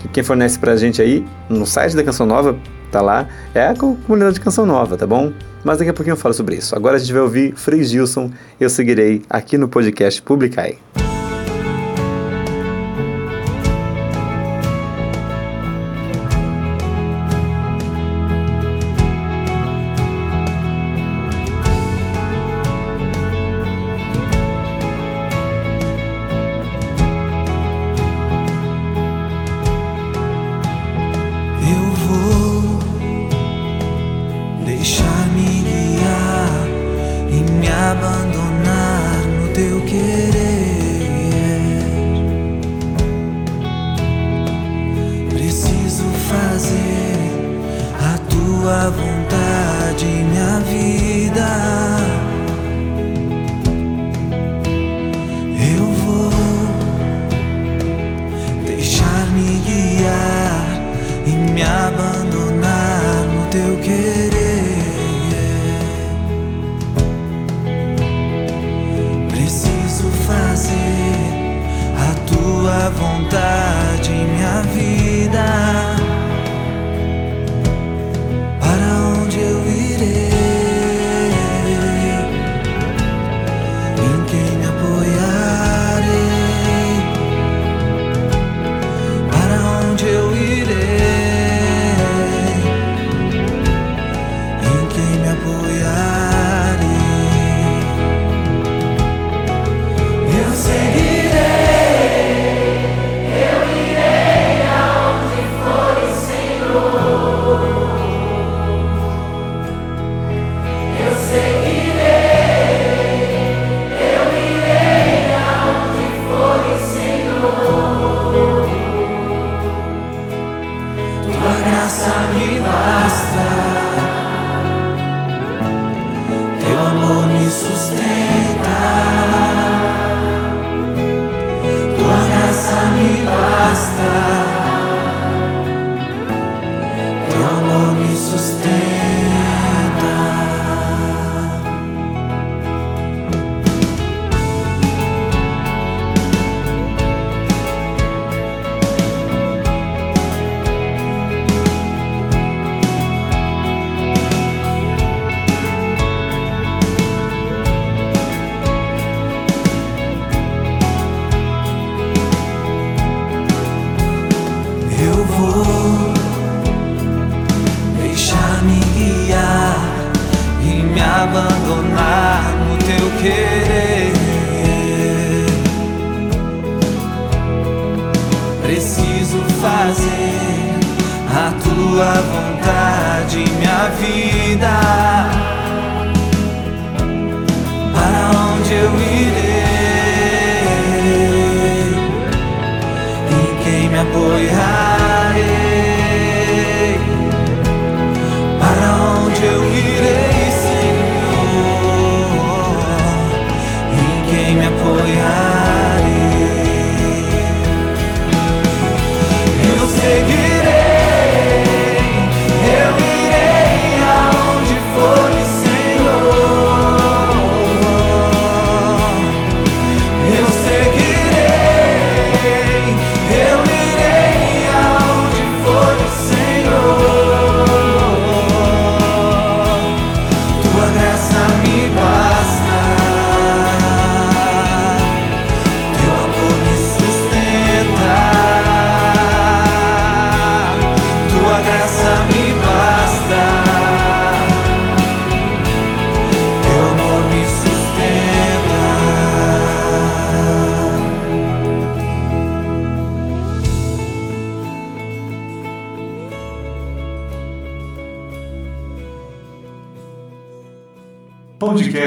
que 0.00 0.08
quem 0.08 0.22
fornece 0.22 0.58
pra 0.58 0.76
gente 0.76 1.00
aí 1.00 1.24
no 1.48 1.66
site 1.66 1.94
da 1.94 2.02
Canção 2.02 2.26
Nova, 2.26 2.56
tá 2.90 3.00
lá, 3.00 3.28
é 3.54 3.68
a 3.68 3.74
comunidade 3.74 4.34
de 4.34 4.40
Canção 4.40 4.66
Nova, 4.66 4.96
tá 4.96 5.06
bom? 5.06 5.32
Mas 5.62 5.78
daqui 5.78 5.90
a 5.90 5.94
pouquinho 5.94 6.14
eu 6.14 6.18
falo 6.18 6.34
sobre 6.34 6.56
isso. 6.56 6.74
Agora 6.74 6.96
a 6.96 6.98
gente 6.98 7.12
vai 7.12 7.22
ouvir 7.22 7.54
Frei 7.54 7.84
Gilson, 7.84 8.30
eu 8.58 8.70
seguirei 8.70 9.22
aqui 9.28 9.58
no 9.58 9.68
podcast 9.68 10.20
Publicai. 10.22 10.78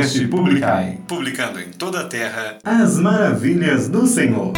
Podcast 0.04 0.28
Publicai. 0.28 0.98
Publicando 1.08 1.62
em 1.62 1.70
toda 1.70 2.02
a 2.02 2.04
terra 2.04 2.58
as 2.62 2.98
maravilhas 2.98 3.88
do 3.88 4.06
Senhor. 4.06 4.52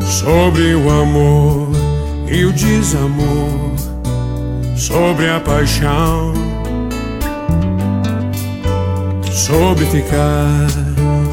Sobre 0.00 0.74
o 0.74 0.90
amor 0.90 1.68
e 2.30 2.44
o 2.46 2.52
desamor, 2.52 3.74
sobre 4.76 5.28
a 5.28 5.38
paixão, 5.40 6.57
sobre 9.48 9.86
ficar, 9.86 10.68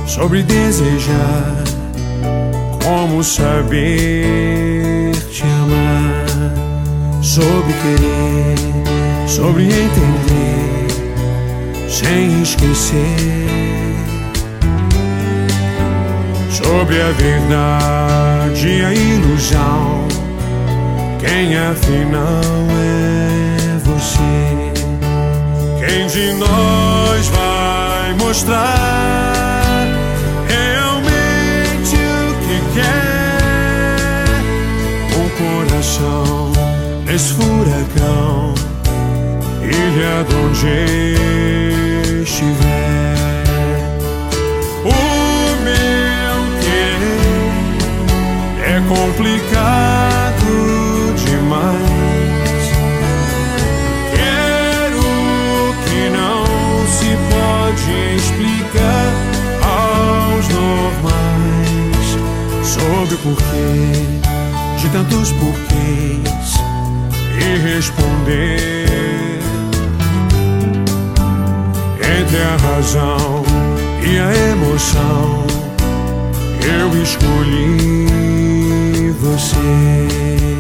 sobre 0.08 0.42
desejar, 0.42 1.64
como 2.82 3.22
saber 3.22 5.12
te 5.30 5.44
amar, 5.44 6.26
sobre 7.22 7.74
querer, 7.74 8.56
sobre 9.28 9.66
entender, 9.66 10.88
sem 11.90 12.42
esquecer 12.42 13.66
sobre 16.50 17.02
a 17.02 17.12
verdade 17.12 18.66
e 18.66 18.86
a 18.86 18.94
ilusão. 18.94 20.08
Quem 21.20 21.58
afinal 21.58 22.42
é 22.82 23.78
você? 23.84 24.72
Quem 25.86 26.08
de 26.08 26.34
nós 26.40 27.28
vai 27.28 27.75
mostrar 28.18 29.88
realmente 30.48 31.96
o 31.96 32.36
que 32.46 32.58
quer? 32.74 34.28
O 35.16 35.24
coração 35.38 36.52
nesse 37.06 37.34
furacão, 37.34 38.54
ilha 39.62 40.24
de 40.28 40.36
onde 40.36 40.76
estiver. 42.24 43.16
O 44.84 44.98
meu 45.64 46.38
querer 46.62 47.64
é 48.64 48.76
complicado 48.88 50.25
sobre 62.86 63.16
o 63.16 63.18
porquê 63.18 63.94
de 64.78 64.90
tantos 64.90 65.32
porquês 65.32 66.54
e 67.42 67.58
responder 67.58 69.40
entre 72.20 72.38
a 72.44 72.56
razão 72.58 73.44
e 74.04 74.20
a 74.20 74.32
emoção, 74.52 75.46
eu 76.62 77.02
escolhi 77.02 78.06
você. 79.20 80.55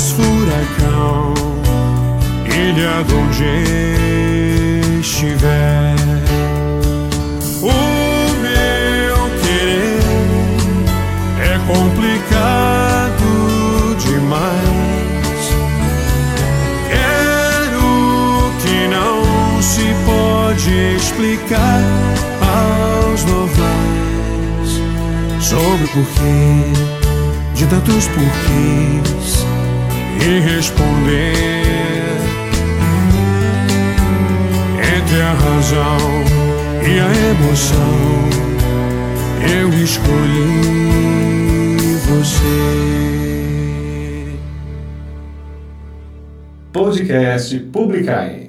Nesse 0.00 0.14
furacão, 0.14 1.34
ilha 2.46 3.04
de 3.04 3.14
onde 3.14 3.44
estiver. 5.00 5.94
O 7.60 7.64
meu 8.40 9.18
querer 9.42 10.00
é 11.38 11.54
complicado 11.66 13.28
demais. 13.98 15.44
Quero 16.88 17.90
que 18.62 18.76
não 18.88 19.20
se 19.60 19.86
pode 20.06 20.72
explicar 20.96 21.82
aos 22.40 23.22
normais 23.24 24.70
sobre 25.42 25.84
o 25.84 25.88
porquê 25.88 26.72
de 27.54 27.66
tantos 27.66 28.06
porquês 28.08 29.19
e 30.22 30.40
responder 30.40 31.32
entre 34.96 35.20
a 35.22 35.32
razão 35.32 35.98
e 36.82 37.00
a 37.00 37.10
emoção. 37.30 38.30
Eu 39.58 39.68
escolhi 39.82 40.60
você. 42.06 42.80
Podcast 46.72 47.58
Publicai. 47.58 48.39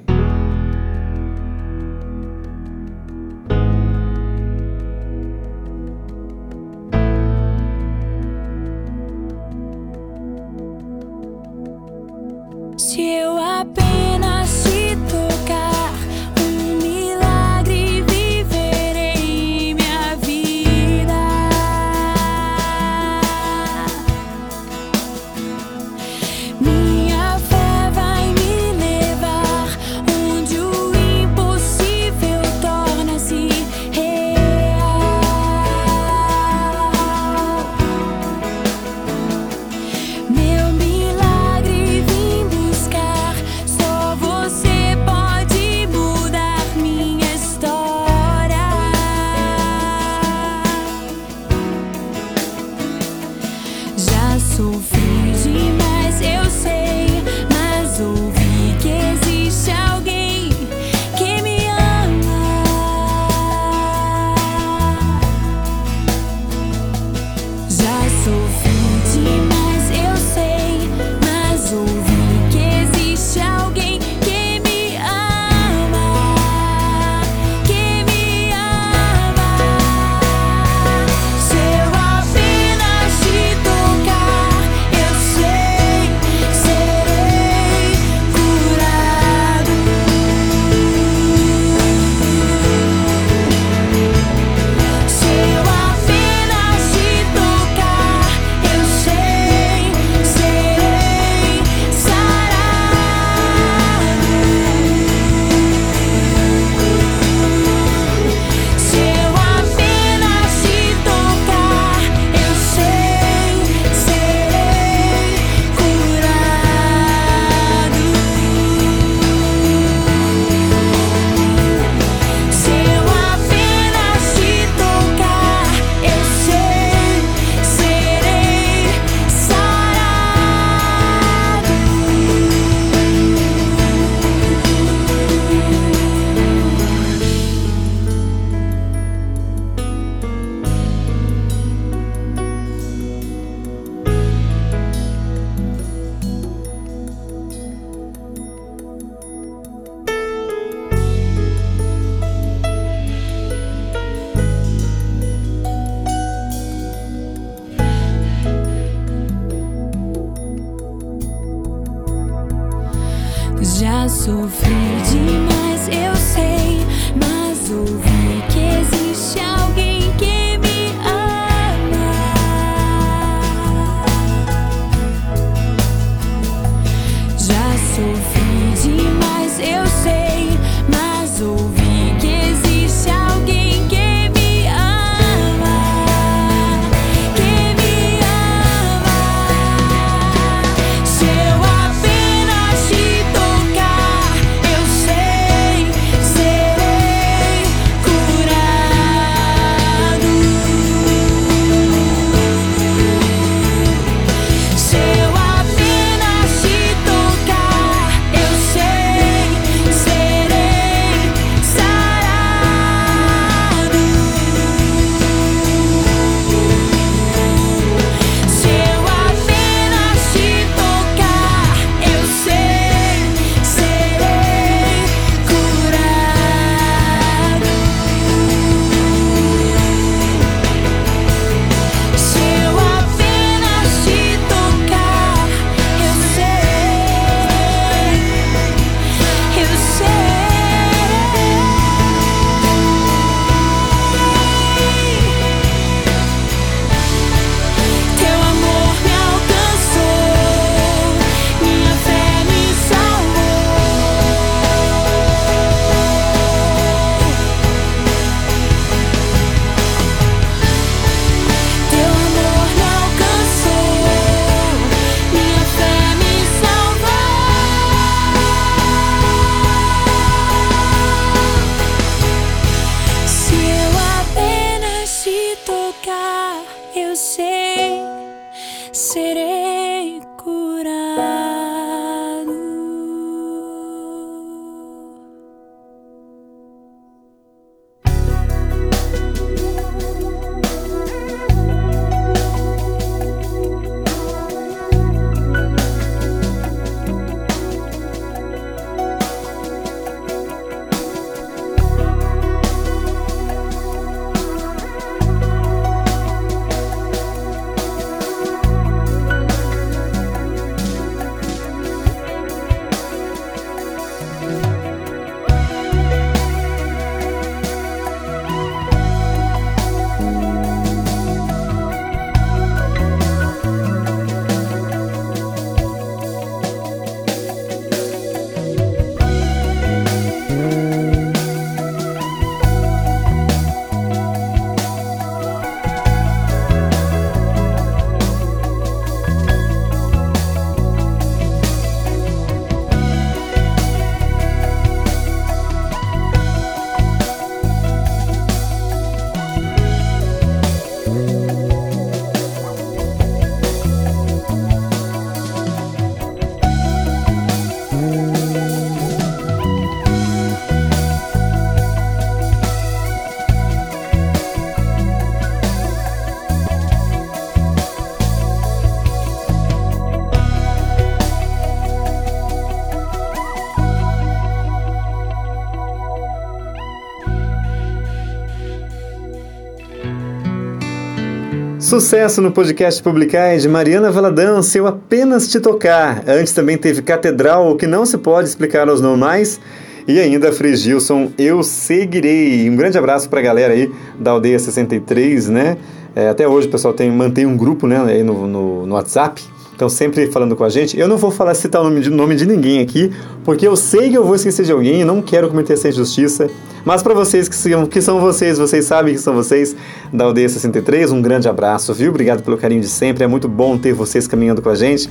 Sucesso 381.92 382.40
no 382.40 382.50
podcast 382.50 383.02
Publicar 383.02 383.54
de 383.58 383.68
Mariana 383.68 384.10
Valadão, 384.10 384.62
Se 384.62 384.78
Eu 384.78 384.86
Apenas 384.86 385.46
Te 385.46 385.60
Tocar. 385.60 386.24
Antes 386.26 386.54
também 386.54 386.78
teve 386.78 387.02
Catedral, 387.02 387.70
o 387.70 387.76
que 387.76 387.86
não 387.86 388.06
se 388.06 388.16
pode 388.16 388.48
explicar 388.48 388.88
aos 388.88 389.02
normais. 389.02 389.60
E 390.08 390.18
ainda 390.18 390.50
Frigilson, 390.50 391.30
Eu 391.36 391.62
Seguirei. 391.62 392.66
Um 392.70 392.76
grande 392.76 392.96
abraço 392.96 393.28
para 393.28 393.40
a 393.40 393.42
galera 393.42 393.74
aí 393.74 393.92
da 394.18 394.30
Aldeia 394.30 394.58
63, 394.58 395.50
né? 395.50 395.76
É, 396.16 396.30
até 396.30 396.48
hoje 396.48 396.66
o 396.66 396.70
pessoal 396.70 396.94
tem, 396.94 397.10
mantém 397.10 397.44
um 397.44 397.58
grupo 397.58 397.86
né, 397.86 398.02
aí 398.02 398.22
no, 398.22 398.48
no, 398.48 398.86
no 398.86 398.94
WhatsApp. 398.94 399.42
Estão 399.82 399.88
sempre 399.88 400.30
falando 400.30 400.54
com 400.54 400.62
a 400.62 400.68
gente. 400.68 400.96
Eu 400.96 401.08
não 401.08 401.16
vou 401.16 401.32
falar 401.32 401.54
citar 401.54 401.80
o 401.80 401.84
nome 401.84 402.00
de, 402.02 402.08
nome 402.08 402.36
de 402.36 402.46
ninguém 402.46 402.78
aqui, 402.78 403.10
porque 403.42 403.66
eu 403.66 403.74
sei 403.74 404.10
que 404.10 404.16
eu 404.16 404.24
vou 404.24 404.36
esquecer 404.36 404.64
de 404.64 404.70
alguém 404.70 405.00
e 405.00 405.04
não 405.04 405.20
quero 405.20 405.48
cometer 405.48 405.72
essa 405.72 405.88
injustiça. 405.88 406.48
Mas 406.84 407.02
para 407.02 407.12
vocês 407.14 407.48
que 407.48 407.56
são, 407.56 407.84
que 407.86 408.00
são 408.00 408.20
vocês, 408.20 408.58
vocês 408.58 408.84
sabem 408.84 409.12
que 409.12 409.20
são 409.20 409.34
vocês 409.34 409.74
da 410.12 410.26
Aldeia 410.26 410.48
63, 410.48 411.10
um 411.10 411.20
grande 411.20 411.48
abraço, 411.48 411.92
viu? 411.92 412.10
Obrigado 412.10 412.44
pelo 412.44 412.56
carinho 412.56 412.80
de 412.80 412.86
sempre. 412.86 413.24
É 413.24 413.26
muito 413.26 413.48
bom 413.48 413.76
ter 413.76 413.92
vocês 413.92 414.28
caminhando 414.28 414.62
com 414.62 414.68
a 414.68 414.76
gente. 414.76 415.10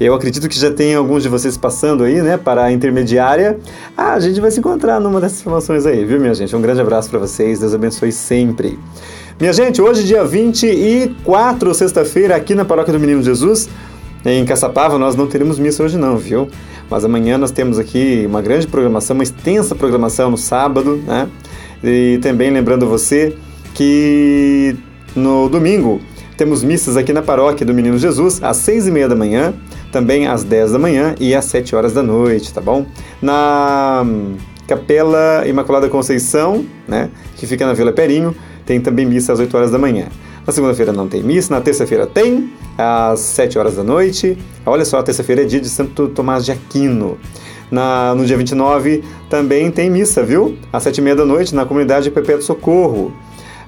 Eu 0.00 0.14
acredito 0.14 0.48
que 0.48 0.58
já 0.58 0.70
tem 0.70 0.94
alguns 0.94 1.22
de 1.22 1.28
vocês 1.28 1.58
passando 1.58 2.02
aí, 2.02 2.22
né, 2.22 2.38
para 2.38 2.64
a 2.64 2.72
intermediária. 2.72 3.58
Ah, 3.94 4.14
a 4.14 4.20
gente 4.20 4.40
vai 4.40 4.50
se 4.50 4.60
encontrar 4.60 4.98
numa 4.98 5.20
dessas 5.20 5.42
formações 5.42 5.84
aí, 5.84 6.06
viu, 6.06 6.18
minha 6.18 6.32
gente? 6.32 6.56
Um 6.56 6.62
grande 6.62 6.80
abraço 6.80 7.10
para 7.10 7.18
vocês. 7.18 7.60
Deus 7.60 7.74
abençoe 7.74 8.12
sempre. 8.12 8.78
Minha 9.38 9.52
gente, 9.52 9.82
hoje, 9.82 10.02
dia 10.04 10.24
24, 10.24 11.74
sexta-feira, 11.74 12.34
aqui 12.34 12.54
na 12.54 12.64
Paróquia 12.64 12.94
do 12.94 12.98
Menino 12.98 13.22
Jesus, 13.22 13.68
em 14.32 14.44
Caçapava, 14.44 14.98
nós 14.98 15.14
não 15.14 15.26
teremos 15.26 15.58
missa 15.58 15.82
hoje 15.82 15.96
não, 15.96 16.16
viu? 16.18 16.48
Mas 16.90 17.04
amanhã 17.04 17.38
nós 17.38 17.50
temos 17.50 17.78
aqui 17.78 18.24
uma 18.26 18.42
grande 18.42 18.66
programação, 18.66 19.14
uma 19.14 19.22
extensa 19.22 19.74
programação 19.74 20.30
no 20.30 20.36
sábado, 20.36 20.96
né? 21.06 21.28
E 21.82 22.18
também 22.20 22.50
lembrando 22.50 22.86
você 22.86 23.36
que 23.74 24.74
no 25.14 25.48
domingo 25.48 26.00
temos 26.36 26.62
missas 26.62 26.96
aqui 26.96 27.12
na 27.12 27.22
paróquia 27.22 27.64
do 27.64 27.72
Menino 27.72 27.98
Jesus 27.98 28.42
às 28.42 28.56
seis 28.58 28.86
e 28.86 28.90
meia 28.90 29.08
da 29.08 29.14
manhã, 29.14 29.54
também 29.92 30.26
às 30.26 30.42
dez 30.42 30.72
da 30.72 30.78
manhã 30.78 31.14
e 31.20 31.34
às 31.34 31.44
sete 31.44 31.76
horas 31.76 31.92
da 31.92 32.02
noite, 32.02 32.52
tá 32.52 32.60
bom? 32.60 32.84
Na 33.22 34.04
Capela 34.66 35.46
Imaculada 35.46 35.88
Conceição, 35.88 36.64
né? 36.88 37.10
Que 37.36 37.46
fica 37.46 37.64
na 37.64 37.72
Vila 37.72 37.92
Perinho, 37.92 38.34
tem 38.64 38.80
também 38.80 39.06
missa 39.06 39.32
às 39.32 39.38
8 39.38 39.56
horas 39.56 39.70
da 39.70 39.78
manhã. 39.78 40.06
Na 40.46 40.52
segunda-feira 40.52 40.92
não 40.92 41.08
tem 41.08 41.22
missa, 41.22 41.52
na 41.52 41.60
terça-feira 41.60 42.06
tem, 42.06 42.52
às 42.78 43.18
7 43.20 43.58
horas 43.58 43.74
da 43.74 43.82
noite. 43.82 44.38
Olha 44.64 44.84
só, 44.84 45.02
terça-feira 45.02 45.42
é 45.42 45.44
dia 45.44 45.60
de 45.60 45.68
Santo 45.68 46.08
Tomás 46.08 46.44
de 46.44 46.52
Aquino. 46.52 47.18
Na, 47.68 48.14
no 48.14 48.24
dia 48.24 48.36
29 48.36 49.02
também 49.28 49.70
tem 49.72 49.90
missa, 49.90 50.22
viu? 50.22 50.56
Às 50.72 50.84
sete 50.84 50.98
e 50.98 51.00
meia 51.02 51.16
da 51.16 51.24
noite 51.24 51.52
na 51.52 51.66
comunidade 51.66 52.10
Perpétuo 52.12 52.42
Socorro. 52.42 53.12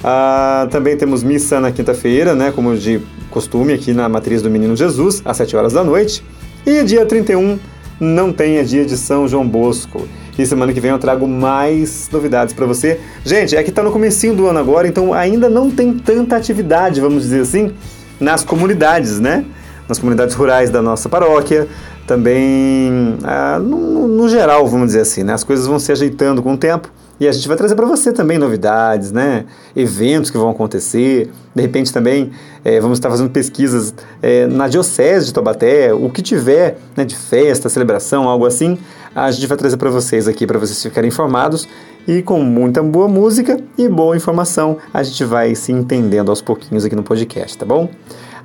Ah, 0.05 0.69
também 0.71 0.97
temos 0.97 1.25
missa 1.25 1.59
na 1.59 1.73
quinta-feira, 1.73 2.33
né, 2.33 2.53
como 2.53 2.77
de 2.77 3.01
costume, 3.29 3.73
aqui 3.73 3.93
na 3.93 4.09
Matriz 4.09 4.41
do 4.41 4.49
Menino 4.49 4.77
Jesus, 4.77 5.21
às 5.25 5.37
7 5.37 5.57
horas 5.57 5.73
da 5.73 5.83
noite. 5.83 6.23
E 6.65 6.85
dia 6.85 7.05
31 7.05 7.59
não 7.99 8.33
tem, 8.33 8.59
é 8.59 8.63
dia 8.63 8.85
de 8.85 8.97
São 8.97 9.27
João 9.27 9.47
Bosco. 9.47 10.07
E 10.39 10.47
semana 10.47 10.73
que 10.73 10.81
vem 10.81 10.93
eu 10.93 10.99
trago 11.01 11.27
mais 11.27 12.09
novidades 12.13 12.55
para 12.55 12.65
você. 12.65 13.01
Gente, 13.25 13.57
é 13.57 13.63
que 13.63 13.71
está 13.71 13.83
no 13.83 13.91
comecinho 13.91 14.37
do 14.37 14.47
ano 14.47 14.61
agora, 14.61 14.87
então 14.87 15.13
ainda 15.13 15.49
não 15.49 15.69
tem 15.69 15.93
tanta 15.95 16.37
atividade, 16.37 17.01
vamos 17.01 17.25
dizer 17.25 17.41
assim, 17.41 17.75
nas 18.21 18.45
comunidades, 18.45 19.19
né? 19.19 19.45
Nas 19.89 19.99
comunidades 19.99 20.37
rurais 20.37 20.71
da 20.71 20.81
nossa 20.81 21.09
paróquia, 21.09 21.67
também 22.07 23.17
ah, 23.25 23.59
no, 23.59 24.07
no 24.07 24.29
geral, 24.29 24.67
vamos 24.69 24.89
dizer 24.89 25.01
assim, 25.01 25.25
né? 25.25 25.33
As 25.33 25.43
coisas 25.43 25.67
vão 25.67 25.81
se 25.81 25.91
ajeitando 25.91 26.41
com 26.41 26.53
o 26.53 26.57
tempo. 26.57 26.89
E 27.21 27.27
a 27.27 27.33
gente 27.33 27.49
vai 27.49 27.57
trazer 27.57 27.75
para 27.75 27.87
você 27.87 28.13
também 28.13 28.39
novidades, 28.39 29.11
né? 29.11 29.45
Eventos 29.75 30.31
que 30.31 30.39
vão 30.39 30.51
acontecer. 30.51 31.31
De 31.55 31.63
repente 31.63 31.93
também 31.93 32.31
é, 32.65 32.81
vamos 32.81 32.99
estar 32.99 33.11
fazendo 33.11 33.31
pesquisas 33.31 33.93
é, 34.23 34.47
na 34.47 34.69
Diocese 34.69 35.27
de 35.27 35.35
Taubaté, 35.35 35.93
o 35.93 36.09
que 36.11 36.23
tiver 36.23 36.79
né, 36.97 37.05
de 37.05 37.17
festa, 37.17 37.69
celebração, 37.69 38.29
algo 38.29 38.47
assim, 38.47 38.79
a 39.15 39.31
gente 39.31 39.47
vai 39.47 39.57
trazer 39.57 39.77
para 39.77 39.91
vocês 39.91 40.29
aqui, 40.29 40.47
para 40.47 40.59
vocês 40.59 40.81
ficarem 40.81 41.09
informados. 41.09 41.69
E 42.07 42.23
com 42.23 42.41
muita 42.41 42.83
boa 42.83 43.07
música 43.07 43.61
e 43.77 43.87
boa 43.87 44.17
informação, 44.17 44.79
a 44.95 45.03
gente 45.03 45.25
vai 45.25 45.55
se 45.55 45.73
entendendo 45.73 46.31
aos 46.31 46.41
pouquinhos 46.41 46.85
aqui 46.85 46.97
no 46.97 47.03
podcast, 47.03 47.59
tá 47.59 47.67
bom? 47.67 47.91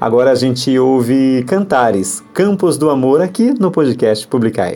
Agora 0.02 0.32
a 0.32 0.36
gente 0.36 0.78
ouve 0.78 1.46
Cantares, 1.48 2.22
Campos 2.34 2.78
do 2.78 2.90
Amor, 2.90 3.22
aqui 3.22 3.54
no 3.58 3.72
podcast 3.72 4.28
Publicai. 4.28 4.76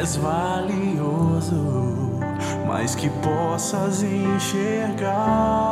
És 0.00 0.16
valioso, 0.16 1.90
mas 2.66 2.94
que 2.94 3.10
possas 3.20 4.02
enxergar. 4.02 5.69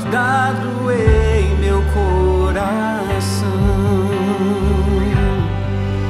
Guardado 0.00 0.90
em 0.90 1.56
meu 1.56 1.82
coração. 1.92 3.50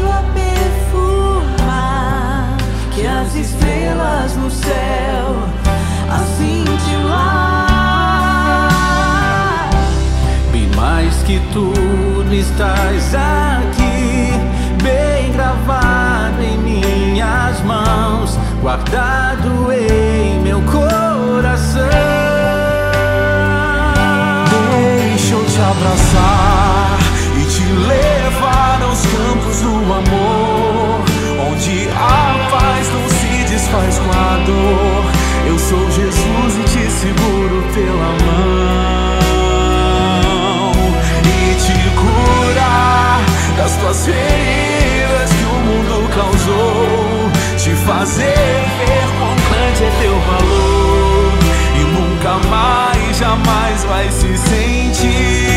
a 0.09 0.23
perfumar, 0.33 1.67
que 2.95 3.05
as 3.05 3.35
estrelas 3.35 4.37
no 4.37 4.49
céu 4.49 5.49
a 6.09 6.19
cintilar. 6.37 7.51
Bem 10.53 10.71
mais 10.77 11.23
que 11.25 11.41
tudo 11.53 12.33
estás 12.33 13.17
aqui, 13.17 13.60
guardado 18.61 19.73
em 19.73 20.39
meu 20.41 20.61
coração. 20.63 21.89
Deixa 25.09 25.35
eu 25.35 25.45
te 25.47 25.61
abraçar 25.61 26.99
e 27.41 27.45
te 27.47 27.63
levar 27.63 28.83
aos 28.83 29.01
campos 29.01 29.61
do 29.61 29.75
amor, 29.93 31.01
onde 31.51 31.89
a 31.89 32.49
paz 32.51 32.89
não 32.93 33.09
se 33.09 33.45
desfaz 33.51 33.99
com 33.99 34.11
a 34.11 34.37
dor. 34.45 35.05
Eu 35.47 35.59
sou 35.59 35.91
Jesus 35.91 36.59
e 36.59 36.63
te 36.65 36.91
seguro 36.91 37.65
pela 37.75 38.11
mão 38.27 39.33
e 41.25 41.55
te 41.55 41.79
curar 41.97 43.21
das 43.57 43.73
tuas 43.77 44.05
feridas 44.05 45.31
que 45.33 45.45
o 45.45 45.59
mundo 45.65 46.09
causou 46.15 46.80
fazer 48.01 48.25
ver 48.25 49.05
quão 49.19 49.37
grande 49.37 49.85
é 49.85 49.91
teu 50.01 50.19
valor 50.21 51.33
e 51.77 51.85
nunca 51.85 52.49
mais, 52.49 53.19
jamais 53.19 53.85
vai 53.85 54.11
se 54.11 54.39
sentir. 54.39 55.51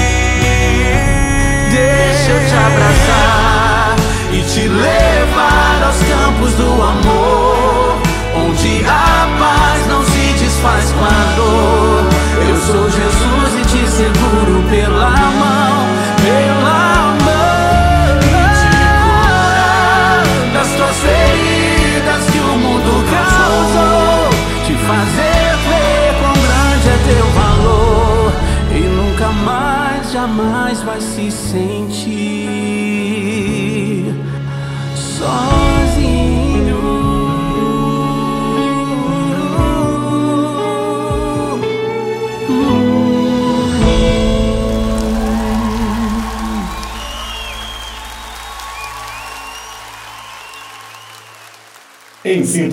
Deixa 1.71 2.31
eu 2.31 2.39
te 2.45 2.53
abraçar 2.53 3.95
e 4.33 4.41
te 4.41 4.67
levar 4.67 5.83
aos 5.85 5.95
campos 6.03 6.53
do 6.55 6.83
amor, 6.83 8.01
onde 8.35 8.83
a 8.87 9.27
paz 9.39 9.87
não 9.87 10.03
se 10.03 10.43
desfaz 10.43 10.91
com 10.91 11.05
a 11.05 11.35
dor. 11.37 11.72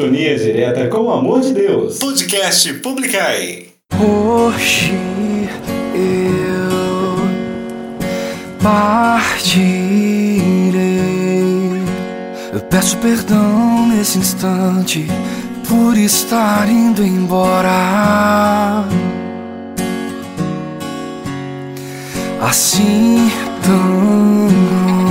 Sintonia 0.01 0.35
direta 0.39 0.89
com 0.89 1.03
o 1.03 1.11
amor 1.11 1.43
de 1.43 1.53
Deus. 1.53 1.99
Podcast 1.99 2.73
Publicai. 2.75 3.67
Hoje 3.93 4.95
eu 5.95 7.19
partirei. 8.63 9.61
Eu 12.51 12.61
peço 12.71 12.97
perdão 12.97 13.89
nesse 13.89 14.19
instante 14.19 15.07
por 15.69 15.95
estar 15.99 16.67
indo 16.71 17.05
embora. 17.05 18.87
Assim 22.41 23.31
tão 23.63 25.10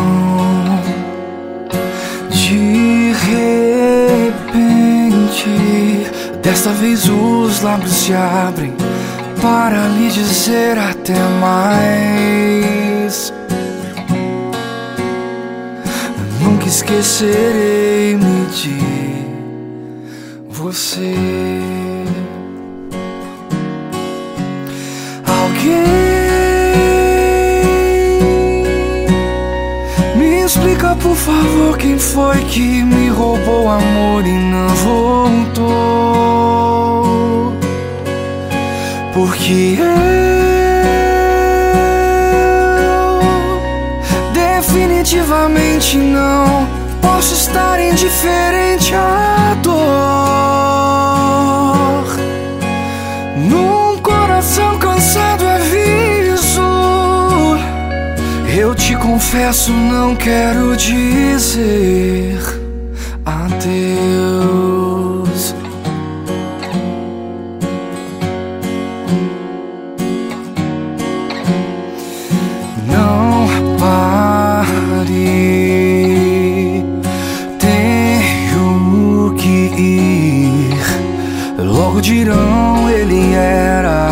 desta 6.42 6.72
vez 6.72 7.08
os 7.08 7.62
lábios 7.62 7.92
se 7.92 8.14
abrem 8.14 8.74
para 9.42 9.88
lhe 9.88 10.10
dizer 10.10 10.78
até 10.78 11.18
mais. 11.40 13.34
Nunca 16.42 16.68
esquecerei-me 16.68 18.46
de 18.48 18.78
você. 20.50 21.79
Favor, 31.30 31.78
quem 31.78 31.98
foi 32.00 32.44
que 32.46 32.84
me 32.84 33.10
roubou 33.10 33.70
amor 33.70 34.26
e 34.26 34.32
não 34.32 34.68
voltou? 34.70 35.70
Porque 39.14 39.78
eu 39.80 39.90
definitivamente 44.34 45.98
não 45.98 46.68
posso 47.02 47.34
estar 47.36 47.80
indiferente 47.80 48.96
à 48.96 49.56
dor. 49.62 50.69
Confesso, 59.30 59.72
não 59.72 60.16
quero 60.16 60.76
dizer 60.76 62.40
adeus. 63.24 63.94
Não 72.88 73.48
pare, 73.78 75.14
tenho 77.60 79.36
que 79.36 79.70
ir. 79.78 80.74
Logo 81.64 82.02
dirão 82.02 82.90
ele 82.90 83.36
era 83.36 84.10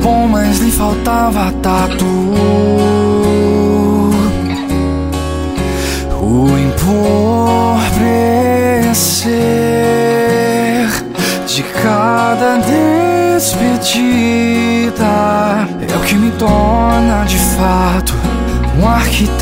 bom, 0.00 0.28
mas 0.28 0.60
lhe 0.60 0.70
faltava 0.70 1.50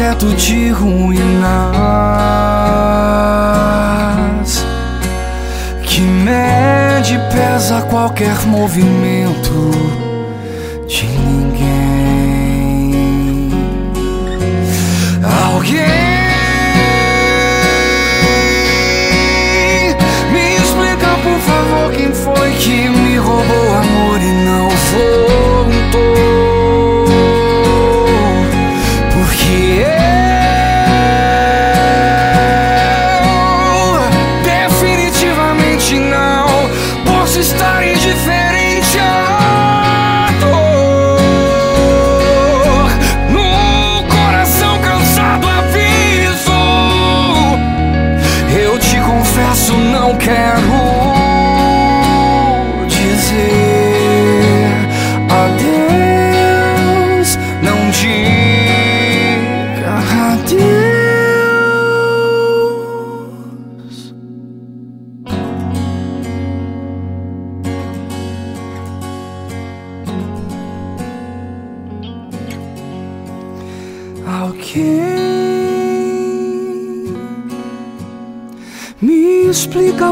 arquiteto 0.00 0.26
de 0.34 0.70
ruínas 0.72 1.44
que 5.82 6.00
mede 6.00 7.18
pesa 7.30 7.82
qualquer 7.82 8.46
movimento 8.46 9.89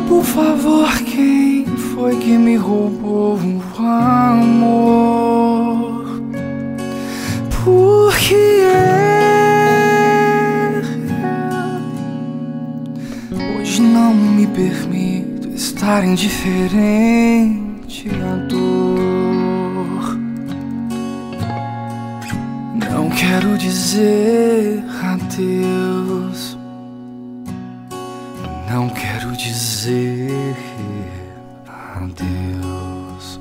por 0.03 0.24
favor, 0.24 0.88
quem 1.05 1.64
foi 1.66 2.16
que 2.16 2.36
me 2.36 2.57
roubou 2.57 3.36
o 3.36 3.82
amor? 3.82 4.62
Porque 7.64 8.34
eu 13.30 13.61
hoje 13.61 13.80
não 13.82 14.14
me 14.14 14.46
permito 14.46 15.49
estar 15.49 16.05
indiferente 16.05 18.09
à 18.11 18.36
dor. 18.46 20.18
Não 22.90 23.11
quero 23.11 23.59
dizer 23.59 24.38
Não 28.70 28.90
quero 28.90 29.34
dizer 29.34 30.54
adeus. 31.66 33.40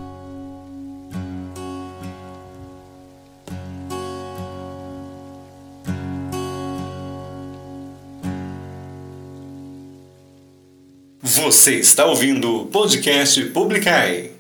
Você 11.22 11.74
está 11.76 12.06
ouvindo 12.06 12.62
o 12.62 12.66
podcast 12.68 13.44
Publicai. 13.48 14.37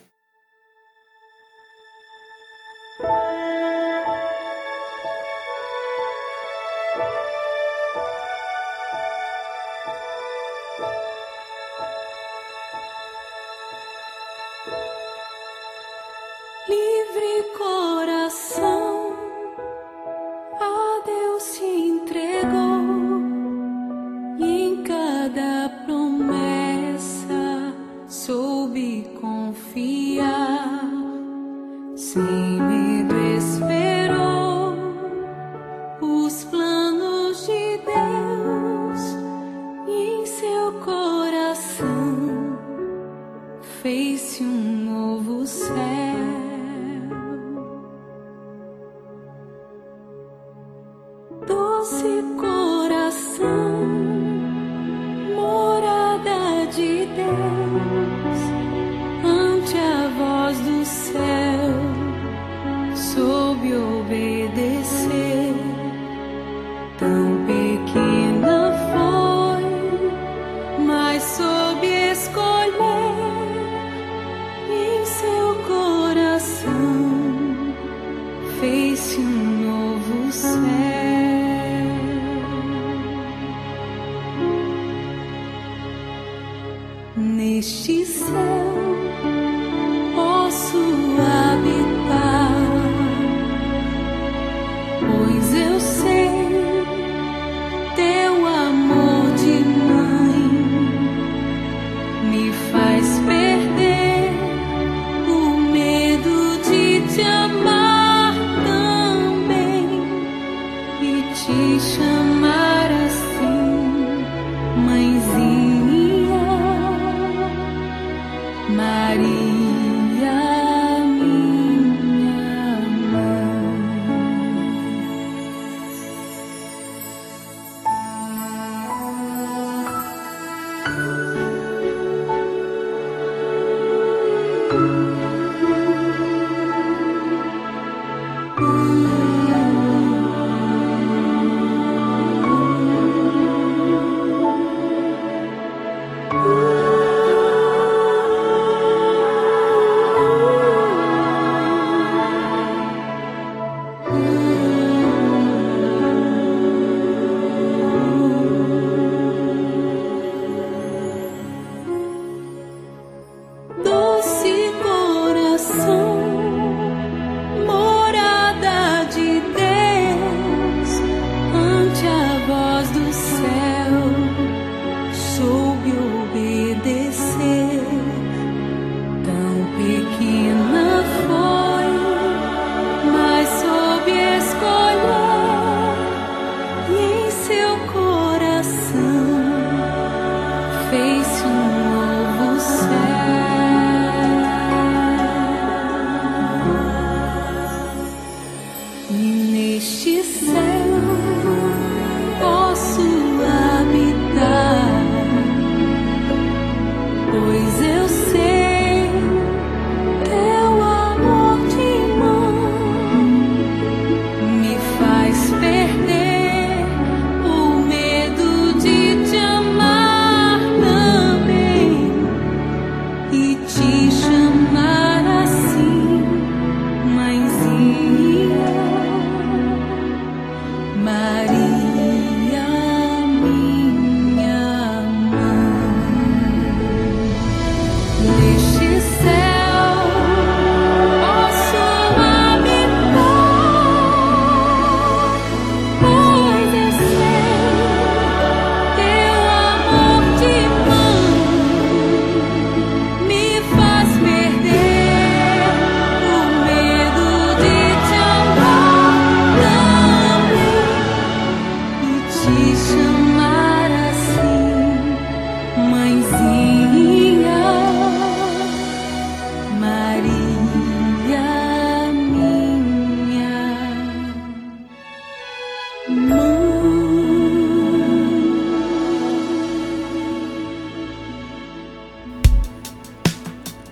Maria, 118.69 119.66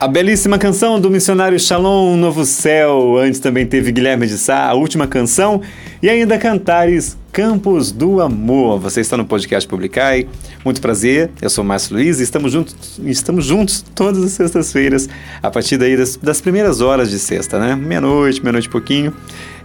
A 0.05 0.07
belíssima 0.07 0.59
canção 0.59 1.01
do 1.01 1.09
missionário 1.09 1.59
Shalom, 1.59 2.15
Novo 2.15 2.45
Céu. 2.45 3.17
Antes 3.17 3.39
também 3.39 3.65
teve 3.65 3.91
Guilherme 3.91 4.27
de 4.27 4.37
Sá, 4.37 4.67
a 4.67 4.75
última 4.75 5.07
canção. 5.07 5.63
E 5.99 6.07
ainda 6.07 6.37
Cantares, 6.37 7.17
Campos 7.31 7.91
do 7.91 8.21
Amor. 8.21 8.79
Você 8.81 9.01
está 9.01 9.17
no 9.17 9.25
podcast 9.25 9.67
Publicai. 9.67 10.27
Muito 10.63 10.79
prazer, 10.79 11.31
eu 11.41 11.49
sou 11.49 11.63
Márcio 11.63 11.95
Luiz 11.95 12.19
e 12.19 12.23
estamos 12.23 12.51
juntos, 12.51 12.99
estamos 13.03 13.45
juntos 13.45 13.83
todas 13.95 14.23
as 14.23 14.33
sextas-feiras, 14.33 15.09
a 15.41 15.49
partir 15.49 15.75
daí 15.75 15.97
das, 15.97 16.17
das 16.17 16.39
primeiras 16.39 16.81
horas 16.81 17.09
de 17.09 17.17
sexta, 17.17 17.57
né? 17.57 17.75
Meia-noite, 17.75 18.43
meia-noite 18.43 18.67
e 18.67 18.71
pouquinho. 18.71 19.11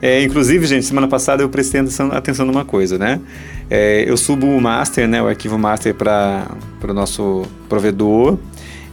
É, 0.01 0.23
inclusive, 0.23 0.67
gente, 0.67 0.87
semana 0.87 1.07
passada 1.07 1.43
eu 1.43 1.51
prestei 1.51 1.83
atenção, 1.83 2.13
atenção 2.13 2.47
numa 2.47 2.65
coisa, 2.65 2.97
né? 2.97 3.21
É, 3.69 4.07
eu 4.09 4.17
subo 4.17 4.47
o 4.47 4.59
master, 4.59 5.07
né, 5.07 5.23
o 5.23 5.29
arquivo 5.29 5.59
master 5.59 5.95
para 5.95 6.49
o 6.83 6.95
nosso 6.95 7.43
provedor 7.69 8.39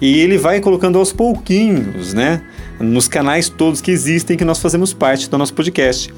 e 0.02 0.20
ele 0.20 0.38
vai 0.38 0.60
colocando 0.60 0.98
aos 0.98 1.12
pouquinhos, 1.12 2.14
né? 2.14 2.42
Nos 2.80 3.08
canais 3.08 3.50
todos 3.50 3.82
que 3.82 3.92
existem 3.92 4.38
que 4.38 4.46
nós 4.46 4.60
fazemos 4.60 4.94
parte 4.94 5.30
do 5.30 5.38
nosso 5.38 5.54
podcast. 5.54 6.14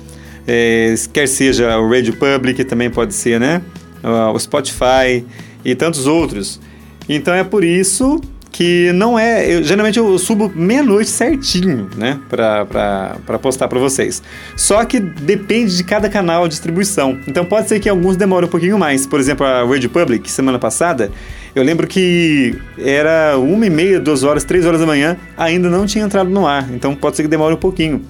É, 0.48 0.96
quer 1.14 1.28
seja 1.28 1.78
o 1.78 1.90
Radio 1.90 2.16
Public, 2.16 2.64
também 2.66 2.90
pode 2.90 3.14
ser, 3.14 3.40
né? 3.40 3.62
O 4.34 4.40
Spotify 4.40 5.26
e 5.64 5.76
tantos 5.76 6.08
outros. 6.08 6.60
Então 7.08 7.34
é 7.34 7.44
por 7.44 7.64
isso 7.64 8.20
que 8.52 8.92
não 8.94 9.18
é. 9.18 9.56
Eu, 9.56 9.64
geralmente 9.64 9.98
eu 9.98 10.18
subo 10.18 10.52
meia-noite 10.54 11.10
certinho, 11.10 11.90
né? 11.96 12.20
Pra, 12.30 12.66
pra, 12.66 13.18
pra 13.26 13.40
postar 13.40 13.68
pra 13.68 13.80
vocês. 13.80 14.22
Só 14.56 14.84
que 14.86 15.00
depende 15.00 15.78
de 15.78 15.84
cada 15.84 16.10
canal 16.10 16.44
de 16.44 16.50
distribuição. 16.50 17.18
Então 17.28 17.46
pode 17.46 17.70
ser 17.70 17.80
que 17.80 17.88
alguns 17.88 18.18
demorem 18.18 18.48
um 18.48 18.52
pouquinho 18.52 18.78
mais. 18.78 19.06
Por 19.06 19.20
exemplo, 19.20 19.46
a 19.46 19.64
Radio 19.64 19.90
Public, 19.90 20.30
semana 20.30 20.60
passada, 20.60 21.12
Eu 21.56 21.64
lembro 21.64 21.88
que 21.88 22.56
era 22.78 23.38
uma 23.38 23.66
e 23.66 23.70
meia, 23.70 24.00
duas 24.00 24.24
horas, 24.24 24.44
três 24.44 24.66
horas 24.66 24.80
da 24.80 24.86
manhã, 24.86 25.18
ainda 25.36 25.70
não 25.70 25.86
tinha 25.86 26.06
entrado 26.06 26.30
no 26.30 26.46
ar, 26.46 26.70
então 26.72 26.96
pode 26.96 27.16
ser 27.16 27.24
que 27.24 27.30
demore 27.30 27.56
um 27.56 27.58
pouquinho. 27.58 28.02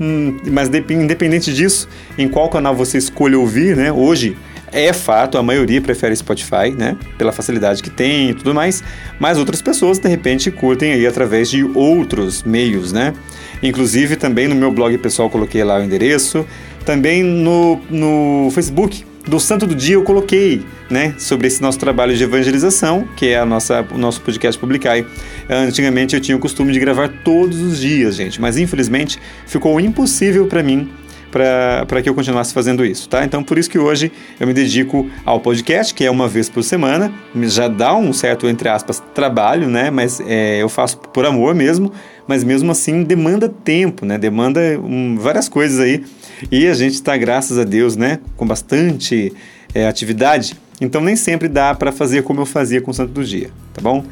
Hum, 0.00 0.38
mas 0.50 0.68
independente 0.68 1.52
disso, 1.52 1.88
em 2.18 2.28
qual 2.28 2.48
canal 2.48 2.74
você 2.74 2.98
escolhe 2.98 3.34
ouvir, 3.36 3.76
né? 3.76 3.92
Hoje 3.92 4.36
é 4.72 4.92
fato, 4.92 5.36
a 5.36 5.42
maioria 5.42 5.80
prefere 5.80 6.16
Spotify, 6.16 6.70
né? 6.76 6.96
Pela 7.18 7.30
facilidade 7.30 7.82
que 7.82 7.90
tem 7.90 8.30
e 8.30 8.34
tudo 8.34 8.54
mais. 8.54 8.82
Mas 9.20 9.38
outras 9.38 9.60
pessoas, 9.60 9.98
de 9.98 10.08
repente, 10.08 10.50
curtem 10.50 10.92
aí 10.92 11.06
através 11.06 11.50
de 11.50 11.62
outros 11.62 12.42
meios, 12.42 12.90
né? 12.90 13.12
Inclusive, 13.62 14.16
também 14.16 14.48
no 14.48 14.54
meu 14.54 14.72
blog 14.72 14.96
pessoal 14.98 15.28
coloquei 15.28 15.62
lá 15.62 15.78
o 15.78 15.82
endereço. 15.82 16.46
Também 16.84 17.22
no, 17.22 17.80
no 17.90 18.50
Facebook 18.50 19.04
do 19.26 19.38
Santo 19.38 19.66
do 19.66 19.74
Dia 19.74 19.94
eu 19.94 20.02
coloquei, 20.02 20.62
né, 20.90 21.14
sobre 21.18 21.46
esse 21.46 21.62
nosso 21.62 21.78
trabalho 21.78 22.14
de 22.16 22.22
evangelização, 22.22 23.06
que 23.16 23.28
é 23.28 23.38
a 23.38 23.46
nossa, 23.46 23.86
o 23.92 23.98
nosso 23.98 24.20
podcast 24.20 24.60
Publicai. 24.60 25.06
Antigamente 25.48 26.14
eu 26.14 26.20
tinha 26.20 26.36
o 26.36 26.40
costume 26.40 26.72
de 26.72 26.80
gravar 26.80 27.08
todos 27.24 27.60
os 27.60 27.78
dias, 27.78 28.16
gente, 28.16 28.40
mas 28.40 28.56
infelizmente 28.56 29.18
ficou 29.46 29.80
impossível 29.80 30.46
para 30.46 30.62
mim 30.62 30.90
para 31.32 32.02
que 32.02 32.08
eu 32.08 32.14
continuasse 32.14 32.52
fazendo 32.52 32.84
isso, 32.84 33.08
tá? 33.08 33.24
Então, 33.24 33.42
por 33.42 33.56
isso 33.56 33.70
que 33.70 33.78
hoje 33.78 34.12
eu 34.38 34.46
me 34.46 34.52
dedico 34.52 35.08
ao 35.24 35.40
podcast, 35.40 35.94
que 35.94 36.04
é 36.04 36.10
uma 36.10 36.28
vez 36.28 36.50
por 36.50 36.62
semana, 36.62 37.10
já 37.44 37.68
dá 37.68 37.96
um 37.96 38.12
certo, 38.12 38.46
entre 38.46 38.68
aspas, 38.68 39.02
trabalho, 39.14 39.66
né? 39.66 39.90
Mas 39.90 40.20
é, 40.20 40.62
eu 40.62 40.68
faço 40.68 40.98
por 40.98 41.24
amor 41.24 41.54
mesmo, 41.54 41.90
mas 42.26 42.44
mesmo 42.44 42.70
assim 42.70 43.02
demanda 43.02 43.48
tempo, 43.48 44.04
né? 44.04 44.18
Demanda 44.18 44.60
um, 44.78 45.16
várias 45.18 45.48
coisas 45.48 45.80
aí. 45.80 46.04
E 46.50 46.66
a 46.66 46.74
gente 46.74 46.94
está, 46.94 47.16
graças 47.16 47.58
a 47.58 47.64
Deus, 47.64 47.96
né? 47.96 48.18
Com 48.36 48.46
bastante 48.46 49.32
é, 49.74 49.86
atividade, 49.86 50.56
então 50.80 51.00
nem 51.00 51.16
sempre 51.16 51.48
dá 51.48 51.74
para 51.74 51.92
fazer 51.92 52.22
como 52.22 52.40
eu 52.40 52.46
fazia 52.46 52.80
com 52.80 52.90
o 52.90 52.94
Santo 52.94 53.12
do 53.12 53.24
Dia, 53.24 53.50
tá 53.72 53.80
bom? 53.80 54.04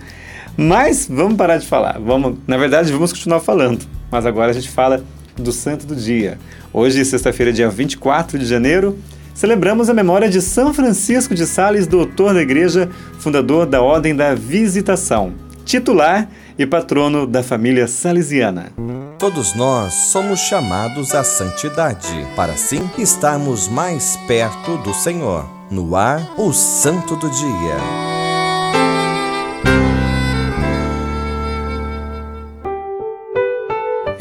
Mas 0.57 1.09
vamos 1.11 1.37
parar 1.37 1.59
de 1.59 1.67
falar. 1.67 1.99
Vamos, 1.99 2.39
na 2.47 2.57
verdade, 2.57 2.93
vamos 2.93 3.13
continuar 3.13 3.41
falando. 3.41 3.85
Mas 4.11 4.27
agora 4.27 4.51
a 4.51 4.55
gente 4.55 4.69
fala 4.69 5.05
do 5.37 5.53
Santo 5.53 5.87
do 5.87 5.97
Dia. 5.97 6.39
Hoje, 6.73 7.05
sexta-feira, 7.05 7.53
dia 7.53 7.69
24 7.69 8.39
de 8.39 8.45
janeiro, 8.45 8.99
celebramos 9.35 9.89
a 9.89 9.95
memória 9.95 10.29
de 10.29 10.41
São 10.41 10.75
Francisco 10.75 11.35
de 11.35 11.47
Sales, 11.47 11.87
doutor 11.87 12.35
da 12.35 12.43
Igreja, 12.43 12.91
fundador 13.19 13.67
da 13.67 13.81
Ordem 13.81 14.15
da 14.15 14.35
Visitação, 14.35 15.33
titular 15.65 16.29
e 16.59 16.67
patrono 16.67 17.27
da 17.27 17.43
família 17.43 17.87
salesiana. 17.87 18.73
Todos 19.21 19.53
nós 19.53 19.93
somos 19.93 20.41
chamados 20.41 21.15
à 21.15 21.23
santidade, 21.23 22.27
para 22.35 22.55
assim 22.55 22.91
estarmos 22.97 23.69
mais 23.69 24.17
perto 24.27 24.79
do 24.79 24.95
Senhor. 24.95 25.45
No 25.71 25.95
ar, 25.95 26.27
o 26.39 26.55
Santo 26.55 27.17
do 27.17 27.29
Dia. 27.29 28.20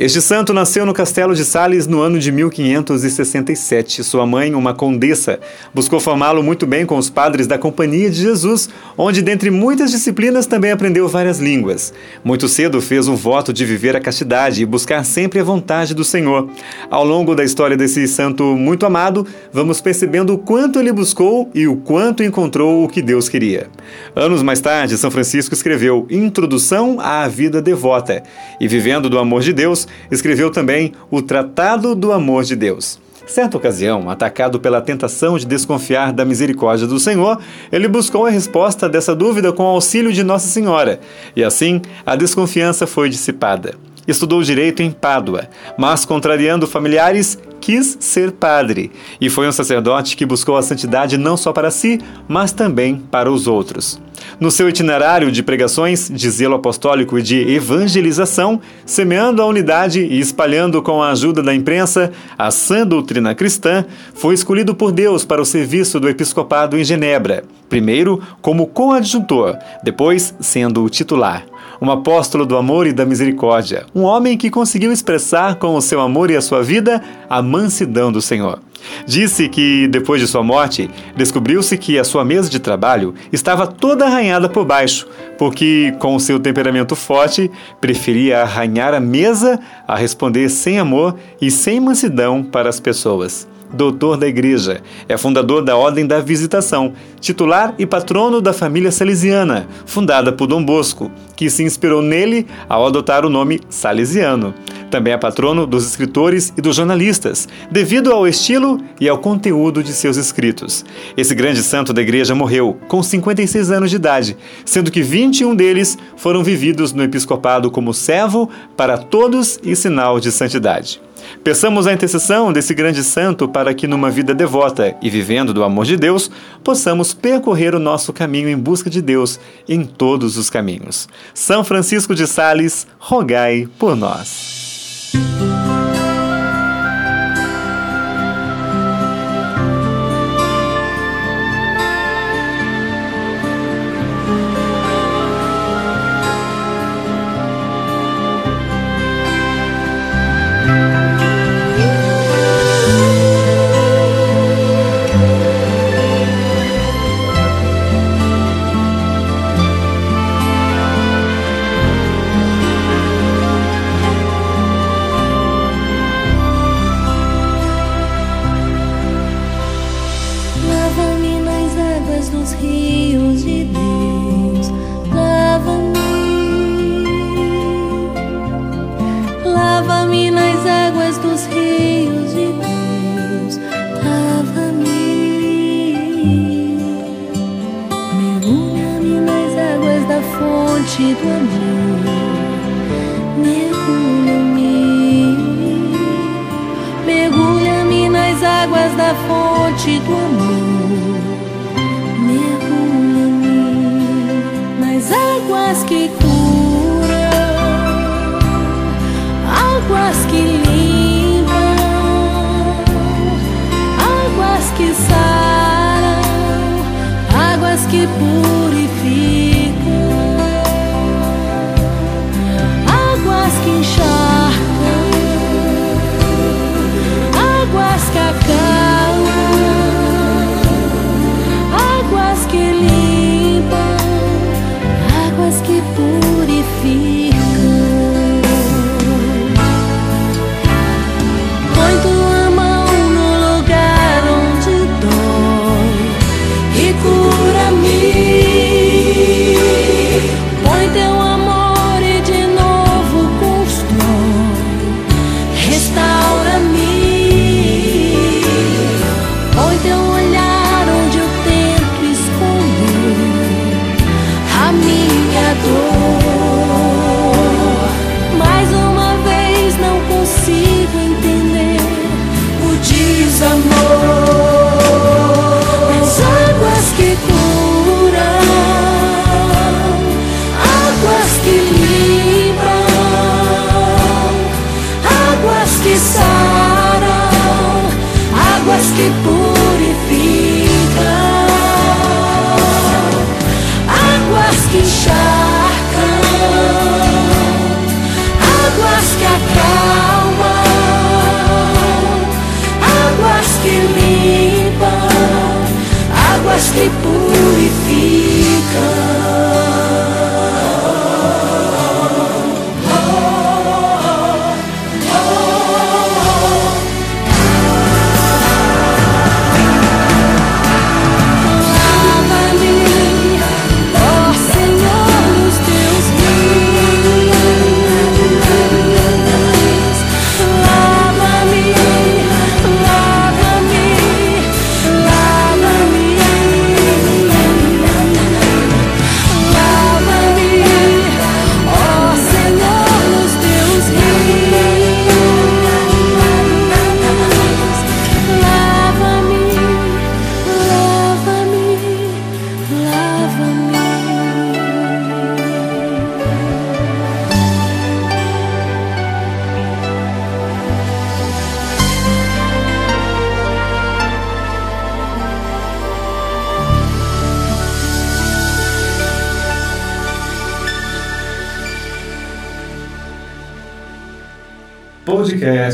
Este 0.02 0.22
santo 0.22 0.54
nasceu 0.54 0.86
no 0.86 0.94
castelo 0.94 1.36
de 1.36 1.44
Sales 1.44 1.86
no 1.86 2.00
ano 2.00 2.20
de 2.20 2.32
1567. 2.32 4.02
Sua 4.02 4.26
mãe, 4.26 4.56
uma 4.56 4.74
condessa, 4.74 5.42
buscou 5.74 6.00
formá-lo 6.00 6.42
muito 6.42 6.66
bem 6.66 6.86
com 6.86 6.98
os 6.98 7.10
padres 7.10 7.48
da 7.48 7.58
Companhia 7.58 8.10
de 8.10 8.16
Jesus, 8.16 8.70
onde, 8.98 9.22
dentre 9.22 9.52
muitas 9.52 9.92
disciplinas, 9.92 10.46
também 10.46 10.72
aprendeu 10.72 11.06
várias 11.10 11.40
línguas. 11.40 11.94
Muito 12.24 12.48
cedo 12.48 12.82
fez 12.82 13.10
um 13.10 13.16
voto 13.18 13.52
de 13.52 13.66
viver 13.66 13.94
a 13.94 14.00
castidade 14.00 14.62
e 14.62 14.66
buscar 14.66 15.04
sempre 15.04 15.42
a 15.42 15.44
vontade 15.44 15.94
do 15.94 16.06
Senhor. 16.06 16.50
Ao 16.90 17.04
longo 17.04 17.36
da 17.36 17.44
história 17.44 17.76
desse 17.76 18.08
santo 18.08 18.56
muito 18.56 18.86
amado, 18.86 19.28
vamos 19.52 19.82
percebendo 19.82 20.34
o 20.34 20.38
quanto 20.38 20.80
ele 20.80 20.94
buscou 20.94 21.52
e 21.54 21.68
o 21.68 21.76
quanto 21.76 22.24
encontrou 22.24 22.86
o 22.86 22.88
que 22.88 23.02
Deus 23.02 23.28
queria. 23.28 23.68
Anos 24.16 24.42
mais 24.42 24.62
tarde, 24.62 24.98
São 24.98 25.12
Francisco 25.12 25.54
escreveu 25.54 26.08
Introdução 26.10 27.02
à 27.02 27.28
Vida 27.28 27.62
Devota 27.62 28.24
e, 28.62 28.66
vivendo 28.66 29.10
do 29.10 29.20
amor 29.20 29.42
de 29.42 29.52
Deus, 29.52 29.89
escreveu 30.12 30.50
também 30.50 30.94
o 31.10 31.22
Tratado 31.22 31.96
do 31.96 32.12
Amor 32.12 32.44
de 32.44 32.56
Deus. 32.56 33.00
Certa 33.30 33.58
ocasião, 33.58 34.10
atacado 34.10 34.60
pela 34.60 34.82
tentação 34.82 35.38
de 35.38 35.46
desconfiar 35.46 36.12
da 36.12 36.26
misericórdia 36.26 36.88
do 36.88 37.00
Senhor, 37.00 37.40
ele 37.72 37.88
buscou 37.88 38.26
a 38.26 38.30
resposta 38.32 38.90
dessa 38.90 39.16
dúvida 39.16 39.54
com 39.54 39.62
o 39.64 39.68
auxílio 39.68 40.12
de 40.12 40.24
Nossa 40.24 40.48
Senhora, 40.48 41.00
e 41.36 41.44
assim 41.44 41.80
a 42.04 42.16
desconfiança 42.16 42.88
foi 42.88 43.08
dissipada. 43.08 43.76
Estudou 44.08 44.42
direito 44.42 44.82
em 44.82 44.90
Pádua, 44.90 45.48
mas, 45.78 46.06
contrariando 46.06 46.66
familiares, 46.66 47.38
quis 47.62 47.98
ser 48.00 48.32
padre 48.32 48.92
e 49.22 49.30
foi 49.30 49.48
um 49.48 49.52
sacerdote 49.52 50.18
que 50.18 50.26
buscou 50.26 50.58
a 50.58 50.64
santidade 50.64 51.16
não 51.16 51.38
só 51.38 51.54
para 51.54 51.70
si, 51.70 52.00
mas 52.28 52.52
também 52.52 52.98
para 52.98 53.32
os 53.32 53.46
outros. 53.46 54.02
No 54.40 54.50
seu 54.50 54.70
itinerário 54.70 55.32
de 55.32 55.44
pregações, 55.44 56.10
de 56.10 56.30
zelo 56.30 56.56
apostólico 56.56 57.18
e 57.18 57.22
de 57.22 57.38
evangelização, 57.54 58.62
semeando 58.86 59.42
a 59.42 59.46
unidade 59.46 60.02
e 60.02 60.20
espalhando 60.20 60.82
com 60.82 61.02
a 61.02 61.12
ajuda 61.12 61.44
da 61.44 61.54
imprensa 61.54 62.12
a 62.38 62.52
sã 62.52 62.86
doutrina 62.86 63.36
cristã, 63.36 63.86
foi 64.14 64.34
escolhido 64.34 64.74
por 64.74 64.92
Deus 64.92 65.26
para 65.26 65.42
o 65.42 65.46
serviço 65.46 66.00
do 66.00 66.10
episcopado 66.10 66.78
em 66.78 66.84
Genebra, 66.84 67.44
primeiro 67.68 68.22
como 68.42 68.68
coadjutor, 68.68 69.58
depois 69.84 70.34
sendo 70.40 70.84
o 70.84 70.90
titular 70.90 71.46
um 71.82 71.90
apóstolo 71.90 72.46
do 72.46 72.58
amor 72.58 72.88
e 72.88 72.94
da 72.94 73.06
misericórdia, 73.06 73.86
um 73.96 74.04
homem 74.04 74.38
que 74.38 74.50
conseguiu 74.50 74.92
expressar 74.92 75.56
com 75.56 75.76
o 75.76 75.82
seu 75.82 76.02
amor 76.02 76.30
e 76.30 76.36
a 76.36 76.42
sua 76.42 76.62
vida 76.62 77.02
a 77.30 77.42
mansidão 77.42 78.12
do 78.12 78.22
Senhor. 78.22 78.60
Disse 79.06 79.48
que, 79.50 79.88
depois 79.88 80.22
de 80.22 80.28
sua 80.28 80.44
morte, 80.44 80.90
descobriu-se 81.16 81.78
que 81.78 81.98
a 81.98 82.04
sua 82.04 82.24
mesa 82.26 82.50
de 82.50 82.60
trabalho 82.60 83.14
estava 83.32 83.68
toda 83.68 84.06
arranhada 84.06 84.50
por 84.50 84.66
baixo, 84.66 85.08
porque, 85.38 85.94
com 86.00 86.18
seu 86.20 86.40
temperamento 86.40 86.96
forte, 86.96 87.50
preferia 87.80 88.42
arranhar 88.42 88.94
a 88.94 89.00
mesa 89.00 89.60
a 89.88 89.96
responder 89.96 90.50
sem 90.50 90.80
amor 90.80 91.16
e 91.42 91.50
sem 91.52 91.80
mansidão 91.80 92.44
para 92.44 92.70
as 92.70 92.80
pessoas 92.80 93.48
doutor 93.74 94.18
da 94.18 94.28
Igreja. 94.28 94.82
É 95.08 95.18
fundador 95.18 95.64
da 95.64 95.76
Ordem 95.76 96.06
da 96.06 96.20
Visitação, 96.20 96.94
titular 97.20 97.74
e 97.78 97.86
patrono 97.86 98.42
da 98.42 98.54
família 98.54 98.92
salesiana, 98.92 99.68
fundada 99.86 100.32
por 100.32 100.48
Dom 100.48 100.64
Bosco, 100.64 101.12
que 101.36 101.50
se 101.50 101.64
inspirou 101.64 102.02
nele 102.02 102.48
ao 102.68 102.86
adotar 102.86 103.26
o 103.26 103.30
nome 103.30 103.60
salesiano. 103.70 104.54
Também 104.90 105.14
é 105.14 105.18
patrono 105.18 105.68
dos 105.68 105.86
escritores 105.86 106.52
e 106.58 106.62
dos 106.62 106.76
jornalistas, 106.76 107.48
devido 107.72 108.12
ao 108.12 108.28
estilo 108.28 108.80
e 109.00 109.08
ao 109.08 109.20
conteúdo 109.20 109.84
de 109.84 109.94
seus 109.94 110.18
escritos. 110.18 110.84
Esse 111.16 111.36
grande 111.36 111.62
santo 111.62 111.94
da 111.94 112.02
igreja 112.02 112.34
morreu 112.34 112.78
com 112.88 113.04
56 113.04 113.72
anos 113.72 113.90
de 113.90 113.98
idade, 113.98 114.36
sendo 114.66 114.92
que 114.92 115.02
21 115.02 115.56
deles 115.56 115.98
foram 116.18 116.44
vividos 116.44 116.92
no 116.92 117.04
episcopado 117.04 117.70
como 117.70 117.94
servo 117.94 118.50
para 118.76 118.98
todos 118.98 119.60
e 119.64 119.76
sinal 119.76 120.20
de 120.20 120.32
santidade. 120.32 121.09
Peçamos 121.44 121.88
a 121.88 121.94
intercessão 121.94 122.52
desse 122.52 122.74
grande 122.74 123.04
santo 123.04 123.48
para 123.48 123.74
que, 123.74 123.88
numa 123.88 124.10
vida 124.10 124.34
devota 124.34 124.96
e 125.02 125.10
vivendo 125.10 125.54
do 125.54 125.64
amor 125.64 125.86
de 125.86 125.98
Deus, 125.98 126.30
possamos 126.64 127.14
percorrer 127.14 127.76
o 127.76 127.80
nosso 127.80 128.12
caminho 128.14 128.50
em 128.50 128.58
busca 128.58 128.90
de 128.90 129.02
Deus 129.02 129.40
em 129.68 129.84
todos 129.84 130.38
os 130.38 130.50
caminhos. 130.50 131.08
São 131.34 131.64
Francisco 131.64 132.14
de 132.14 132.28
Sales, 132.28 132.88
rogai 133.00 133.68
por 133.78 133.96
nós. 133.96 135.12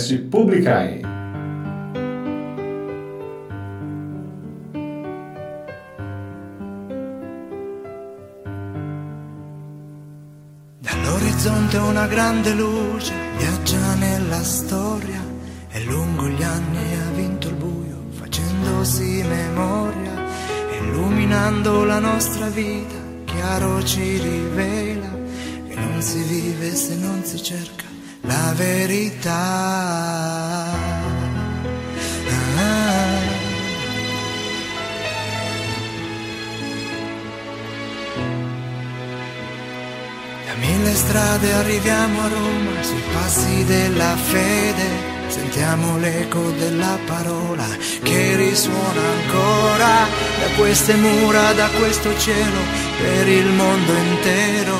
Podcast 0.05 0.23
Publicai. 0.29 1.01
Dall'orizzonte 10.79 11.77
una 11.77 12.05
grande 12.07 12.53
luce 12.53 13.13
viaggia 13.37 13.95
nella 13.95 14.43
storia 14.43 15.21
e 15.71 15.83
lungo 15.85 16.27
gli 16.27 16.43
anni 16.43 16.95
ha 16.95 17.11
vinto 17.15 17.47
il 17.47 17.55
buio 17.55 18.03
facendosi 18.11 19.23
memoria, 19.27 20.13
illuminando 20.81 21.83
la 21.83 21.99
nostra 21.99 22.47
vita, 22.49 22.95
chiaro 23.25 23.83
ci 23.83 24.19
rivela 24.19 25.13
che 25.67 25.75
non 25.75 26.01
si 26.01 26.21
vive 26.21 26.75
se 26.75 26.95
non 26.95 27.23
si 27.23 27.41
cerca 27.41 27.94
la 28.25 28.53
verità. 28.55 29.33
Ah. 32.57 33.23
Da 40.45 40.53
mille 40.59 40.93
strade 40.93 41.53
arriviamo 41.53 42.21
a 42.21 42.27
Roma, 42.27 42.83
sui 42.83 43.01
passi 43.13 43.63
della 43.65 44.15
fede, 44.15 44.87
sentiamo 45.27 45.97
l'eco 45.97 46.51
della 46.51 46.97
parola 47.05 47.65
che 48.03 48.35
risuona 48.35 49.01
ancora 49.19 50.07
da 50.39 50.49
queste 50.57 50.95
mura, 50.95 51.53
da 51.53 51.67
questo 51.77 52.17
cielo, 52.17 52.59
per 52.97 53.27
il 53.27 53.47
mondo 53.47 53.93
intero. 53.93 54.77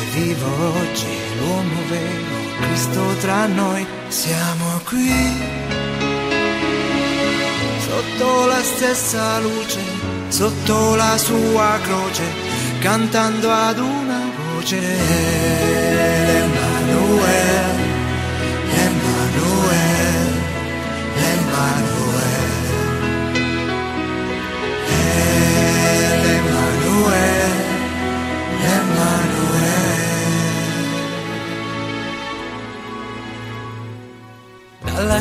E 0.00 0.18
vivo 0.18 0.48
oggi 0.78 1.06
l'uomo 1.38 1.80
vero, 1.88 2.41
Cristo 2.62 3.14
tra 3.20 3.46
noi, 3.46 3.86
siamo 4.08 4.80
qui. 4.88 5.10
Sotto 7.78 8.46
la 8.46 8.62
stessa 8.62 9.38
luce, 9.40 9.80
sotto 10.28 10.94
la 10.94 11.16
sua 11.18 11.78
croce, 11.82 12.24
cantando 12.80 13.50
ad 13.50 13.78
una 13.78 14.20
voce. 14.36 15.71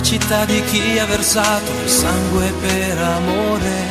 Città 0.01 0.43
di 0.45 0.61
chi 0.65 0.97
ha 0.99 1.05
versato 1.05 1.71
il 1.83 1.89
sangue 1.89 2.51
per 2.59 2.97
amore 2.97 3.87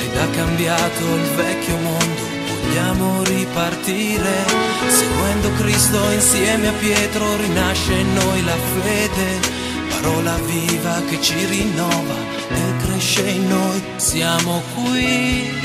ed 0.00 0.16
ha 0.16 0.26
cambiato 0.36 1.14
il 1.14 1.28
vecchio 1.34 1.76
mondo, 1.78 2.22
vogliamo 2.46 3.22
ripartire. 3.22 4.44
Seguendo 4.88 5.50
Cristo 5.52 5.98
insieme 6.10 6.68
a 6.68 6.72
Pietro 6.72 7.36
rinasce 7.36 7.92
in 7.94 8.12
noi 8.12 8.44
la 8.44 8.56
fede, 8.82 9.40
parola 9.88 10.36
viva 10.44 11.00
che 11.08 11.20
ci 11.22 11.42
rinnova 11.46 12.14
e 12.50 12.76
cresce 12.84 13.28
in 13.28 13.48
noi. 13.48 13.82
Siamo 13.96 14.62
qui. 14.74 15.60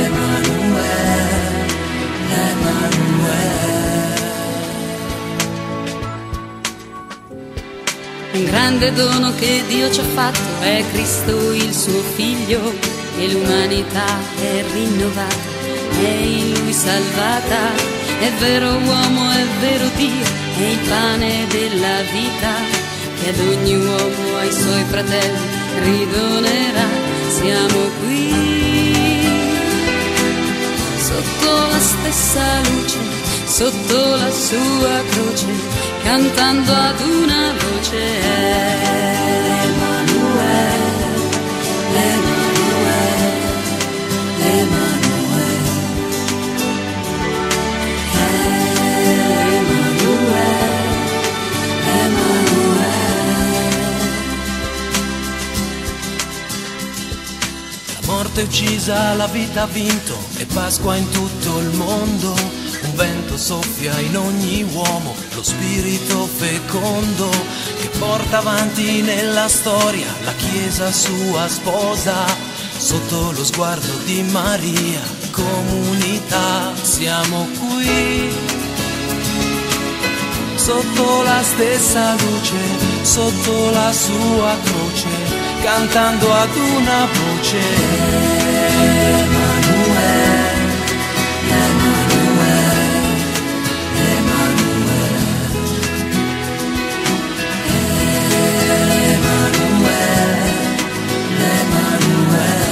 Emanuele, 0.04 1.26
Emanuele. 2.30 3.56
Un 8.32 8.44
grande 8.44 8.92
dono 8.92 9.34
che 9.34 9.62
Dio 9.66 9.90
ci 9.90 10.00
ha 10.00 10.04
fatto 10.04 10.60
è 10.60 10.84
Cristo 10.92 11.52
il 11.52 11.74
suo 11.74 12.00
figlio 12.14 12.72
e 13.18 13.32
l'umanità 13.32 14.06
è 14.40 14.64
rinnovata 14.72 15.57
è 15.90 16.08
in 16.08 16.54
lui 16.60 16.72
salvata. 16.72 17.96
È 18.20 18.30
vero 18.40 18.68
uomo, 18.68 19.30
è 19.30 19.46
vero 19.60 19.88
Dio, 19.96 20.24
è 20.56 20.62
il 20.62 20.78
pane 20.88 21.46
della 21.48 22.00
vita 22.12 22.52
che 23.20 23.28
ad 23.30 23.38
ogni 23.38 23.76
uomo, 23.76 24.36
ai 24.38 24.52
suoi 24.52 24.84
fratelli, 24.88 25.38
ridonerà. 25.82 26.88
Siamo 27.28 27.90
qui 28.00 28.48
sotto 30.98 31.50
la 31.70 31.78
stessa 31.78 32.60
luce, 32.68 32.98
sotto 33.46 34.16
la 34.16 34.30
sua 34.30 35.02
croce, 35.10 35.46
cantando 36.02 36.72
ad 36.72 37.00
una 37.00 37.52
voce. 37.52 37.96
Emanuele, 37.98 38.97
morte 58.38 58.42
è 58.42 58.44
uccisa, 58.44 59.14
la 59.14 59.26
vita 59.26 59.62
ha 59.62 59.66
vinto 59.66 60.16
e 60.36 60.46
Pasqua 60.46 60.96
in 60.96 61.08
tutto 61.10 61.58
il 61.58 61.70
mondo. 61.76 62.34
Un 62.82 62.94
vento 62.94 63.36
soffia 63.36 63.98
in 64.00 64.16
ogni 64.16 64.62
uomo, 64.72 65.14
lo 65.34 65.42
spirito 65.42 66.26
fecondo 66.26 67.28
che 67.80 67.88
porta 67.98 68.38
avanti 68.38 69.02
nella 69.02 69.48
storia 69.48 70.06
la 70.24 70.32
Chiesa 70.34 70.92
sua 70.92 71.48
sposa. 71.48 72.14
Sotto 72.76 73.32
lo 73.32 73.44
sguardo 73.44 73.92
di 74.04 74.22
Maria, 74.22 75.00
comunità, 75.32 76.72
siamo 76.80 77.48
qui. 77.58 78.32
Sotto 80.54 81.22
la 81.22 81.42
stessa 81.42 82.14
luce, 82.14 82.56
sotto 83.02 83.70
la 83.70 83.92
sua 83.92 84.56
croce, 84.62 85.37
cantando 85.62 86.32
ad 86.32 86.56
una 86.56 87.06
voce. 87.06 87.58
Emanuele, 89.18 90.36
Emanuele, 91.48 92.86
Emanuele, 94.16 95.26
Emanuele, 99.14 100.46
Emanuele. 101.60 102.66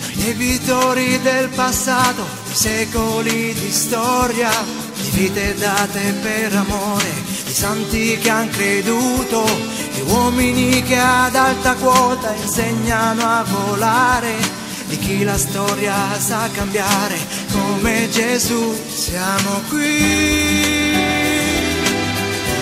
Noi 0.00 0.14
debitori 0.16 1.20
del 1.22 1.48
passato, 1.50 2.24
secoli 2.52 3.54
di 3.54 3.70
storia, 3.70 4.50
di 4.94 5.10
vite 5.10 5.54
date 5.54 6.12
per 6.22 6.54
amore, 6.54 7.27
santi 7.58 8.16
che 8.18 8.30
han 8.30 8.48
creduto, 8.50 9.44
di 9.92 10.00
uomini 10.06 10.80
che 10.84 10.96
ad 10.96 11.34
alta 11.34 11.74
quota 11.74 12.32
insegnano 12.32 13.20
a 13.20 13.42
volare, 13.42 14.36
di 14.86 14.96
chi 14.96 15.24
la 15.24 15.36
storia 15.36 15.92
sa 16.20 16.48
cambiare, 16.52 17.18
come 17.50 18.08
Gesù 18.10 18.80
siamo 18.86 19.60
qui 19.70 20.94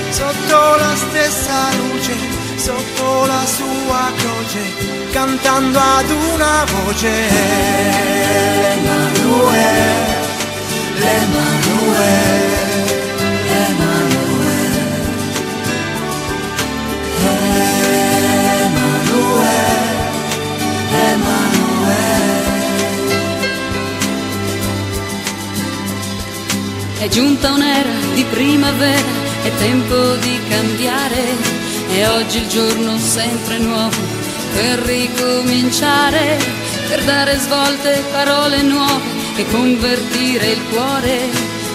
sotto 0.08 0.76
la 0.76 0.94
stessa 0.96 1.74
luce, 1.76 2.14
sotto 2.56 3.26
la 3.26 3.44
sua 3.44 4.10
croce, 4.16 5.10
cantando 5.12 5.78
ad 5.78 6.10
una 6.32 6.64
voce. 6.72 7.12
Emanuele, 8.72 10.24
Emanuele, 10.96 12.55
È 27.06 27.08
giunta 27.08 27.52
un'era 27.52 27.88
di 28.14 28.24
primavera, 28.24 29.00
è 29.44 29.50
tempo 29.58 30.16
di 30.16 30.40
cambiare, 30.48 31.22
è 31.92 32.08
oggi 32.08 32.38
il 32.38 32.48
giorno 32.48 32.98
sempre 32.98 33.58
nuovo 33.58 33.96
per 34.52 34.80
ricominciare, 34.80 36.36
per 36.88 37.04
dare 37.04 37.38
svolte, 37.38 38.02
parole 38.10 38.60
nuove 38.62 39.04
e 39.36 39.46
convertire 39.52 40.50
il 40.50 40.60
cuore, 40.68 41.16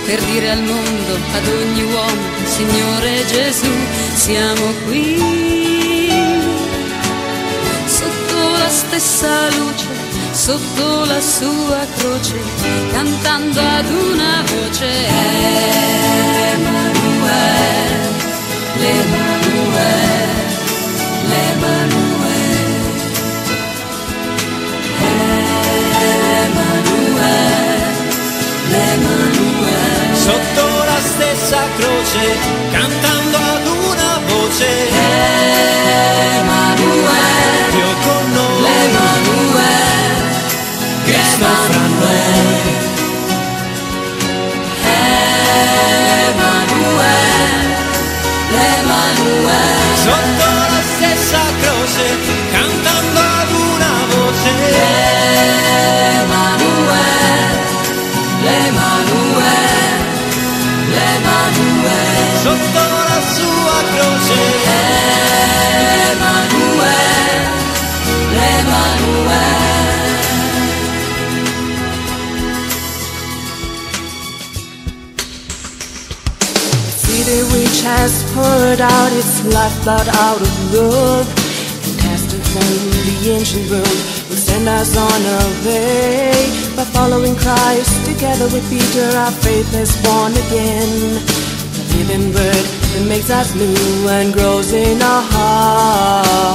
per 0.06 0.22
dire 0.24 0.52
al 0.52 0.64
mondo, 0.64 1.14
ad 1.34 1.48
ogni 1.48 1.84
uomo, 1.84 2.22
Signore 2.44 3.26
Gesù, 3.28 3.72
siamo 4.14 4.74
qui. 4.86 6.10
Sotto 7.86 8.50
la 8.58 8.70
stessa 8.70 9.48
luce, 9.56 10.01
sotto 10.32 11.06
la 11.06 11.20
sua 11.20 11.86
croce, 11.98 12.40
cantando 12.92 13.60
ad 13.60 13.90
una 13.90 14.44
voce. 14.46 15.08
Emanuele, 16.54 17.60
l'Emanuele, 18.78 20.30
l'Emanuele. 21.28 22.10
Emanuele, 26.52 27.60
l'Emanuele. 28.70 30.16
Sotto 30.16 30.84
la 30.84 31.00
stessa 31.00 31.60
croce, 31.78 32.38
cantando 32.72 33.38
ad 33.38 33.68
una 33.68 34.20
voce. 34.28 34.90
Emanuele, 36.40 37.42
Cristo 41.42 41.56
fra 41.72 41.88
noi. 41.88 42.20
l'Emanuele. 48.52 49.96
Sotto 49.96 50.46
la 50.70 50.82
stessa 50.94 51.42
croce, 51.62 52.06
cantando 52.52 53.20
ad 53.20 53.52
una 53.52 53.94
voce. 54.10 54.52
Sotto 62.42 62.84
la 63.08 63.22
sua 63.34 63.84
croce, 63.94 65.02
City 68.92 69.28
which 69.28 69.51
has 77.84 78.24
poured 78.34 78.82
out 78.82 79.12
its 79.14 79.44
lifeblood 79.46 80.08
out 80.26 80.42
of 80.42 80.74
love 80.74 81.28
and 81.84 81.98
it 82.34 82.44
from 82.54 82.70
the 83.08 83.32
ancient 83.32 83.70
road 83.72 83.98
will 84.30 84.38
send 84.38 84.68
us 84.68 84.96
on 84.98 85.26
our 85.36 85.52
way. 85.66 86.32
By 86.76 86.86
following 86.86 87.36
Christ 87.36 88.06
together 88.06 88.46
with 88.54 88.68
Peter 88.70 89.18
our 89.18 89.32
faith 89.32 89.74
is 89.74 89.96
born 90.04 90.34
again. 90.34 91.20
The 91.76 91.84
living 91.98 92.34
word 92.34 92.66
that 92.94 93.06
makes 93.08 93.30
us 93.30 93.54
new 93.56 94.08
and 94.10 94.34
grows 94.34 94.74
in 94.74 95.02
our 95.02 95.24
hearts 95.34 96.52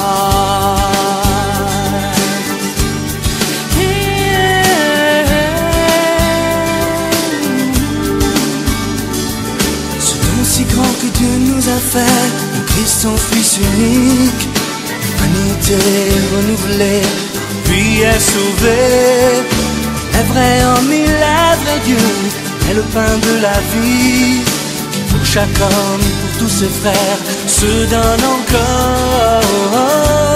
nous 11.67 12.67
Christ 12.67 13.01
son 13.03 13.17
Fils 13.17 13.59
unique, 13.59 14.49
humanité 15.09 15.79
renouvelée, 16.35 17.03
puis 17.65 18.01
est 18.03 18.21
sauvée. 18.21 19.43
Est 20.19 20.27
vrai 20.33 20.65
en 20.65 20.83
mille, 20.83 21.25
est 21.75 21.83
Dieu, 21.85 22.07
est 22.71 22.75
le 22.75 22.83
pain 22.83 23.19
de 23.27 23.35
la 23.43 23.59
vie. 23.73 24.43
Pour 25.11 25.25
chaque 25.25 25.59
homme, 25.61 26.07
pour 26.21 26.33
tous 26.41 26.53
ses 26.61 26.69
frères, 26.69 27.21
se 27.47 27.87
donne 27.91 28.25
encore. 28.37 30.36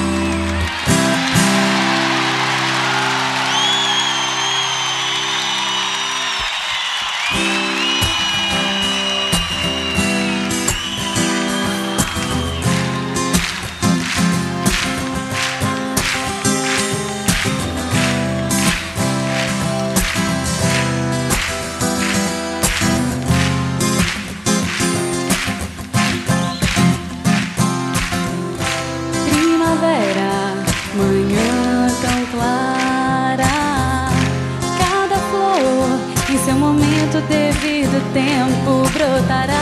manhã 31.11 31.87
tão 32.01 32.25
clara. 32.27 33.43
Cada 34.79 35.17
flor 35.29 35.99
em 36.29 36.37
seu 36.37 36.55
momento 36.55 37.21
devido 37.27 38.01
tempo 38.13 38.89
brotará. 38.93 39.60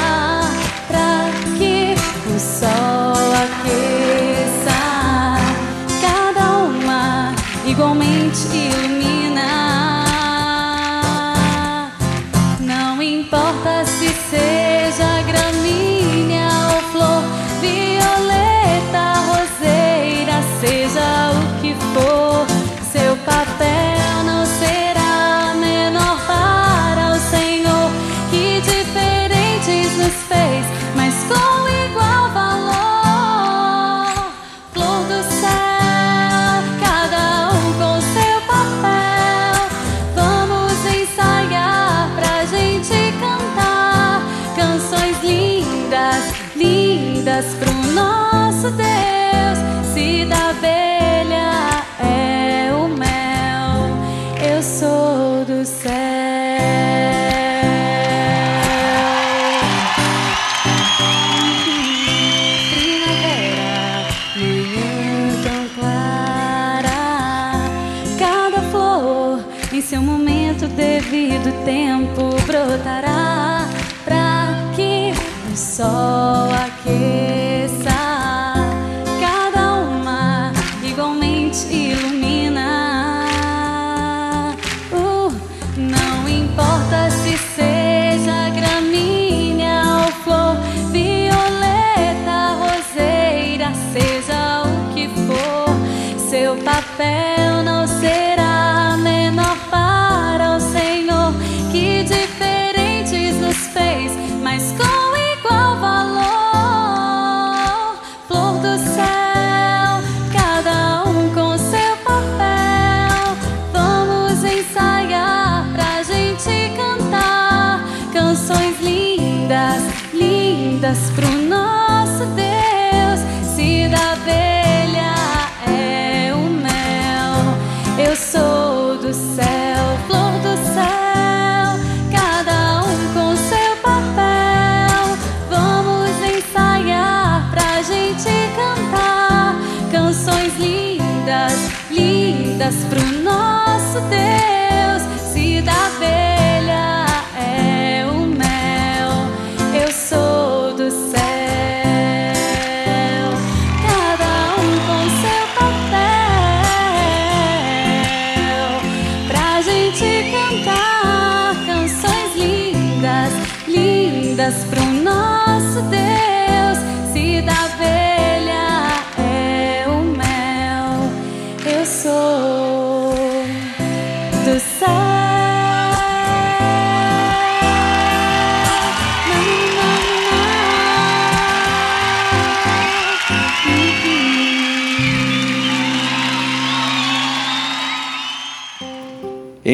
pro 142.88 143.02
nosso 143.24 144.00
Deus. 144.10 144.29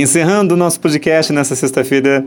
Encerrando 0.06 0.53
o 0.53 0.57
nosso 0.57 0.80
podcast 0.80 1.34
nessa 1.34 1.56
sexta-feira, 1.56 2.23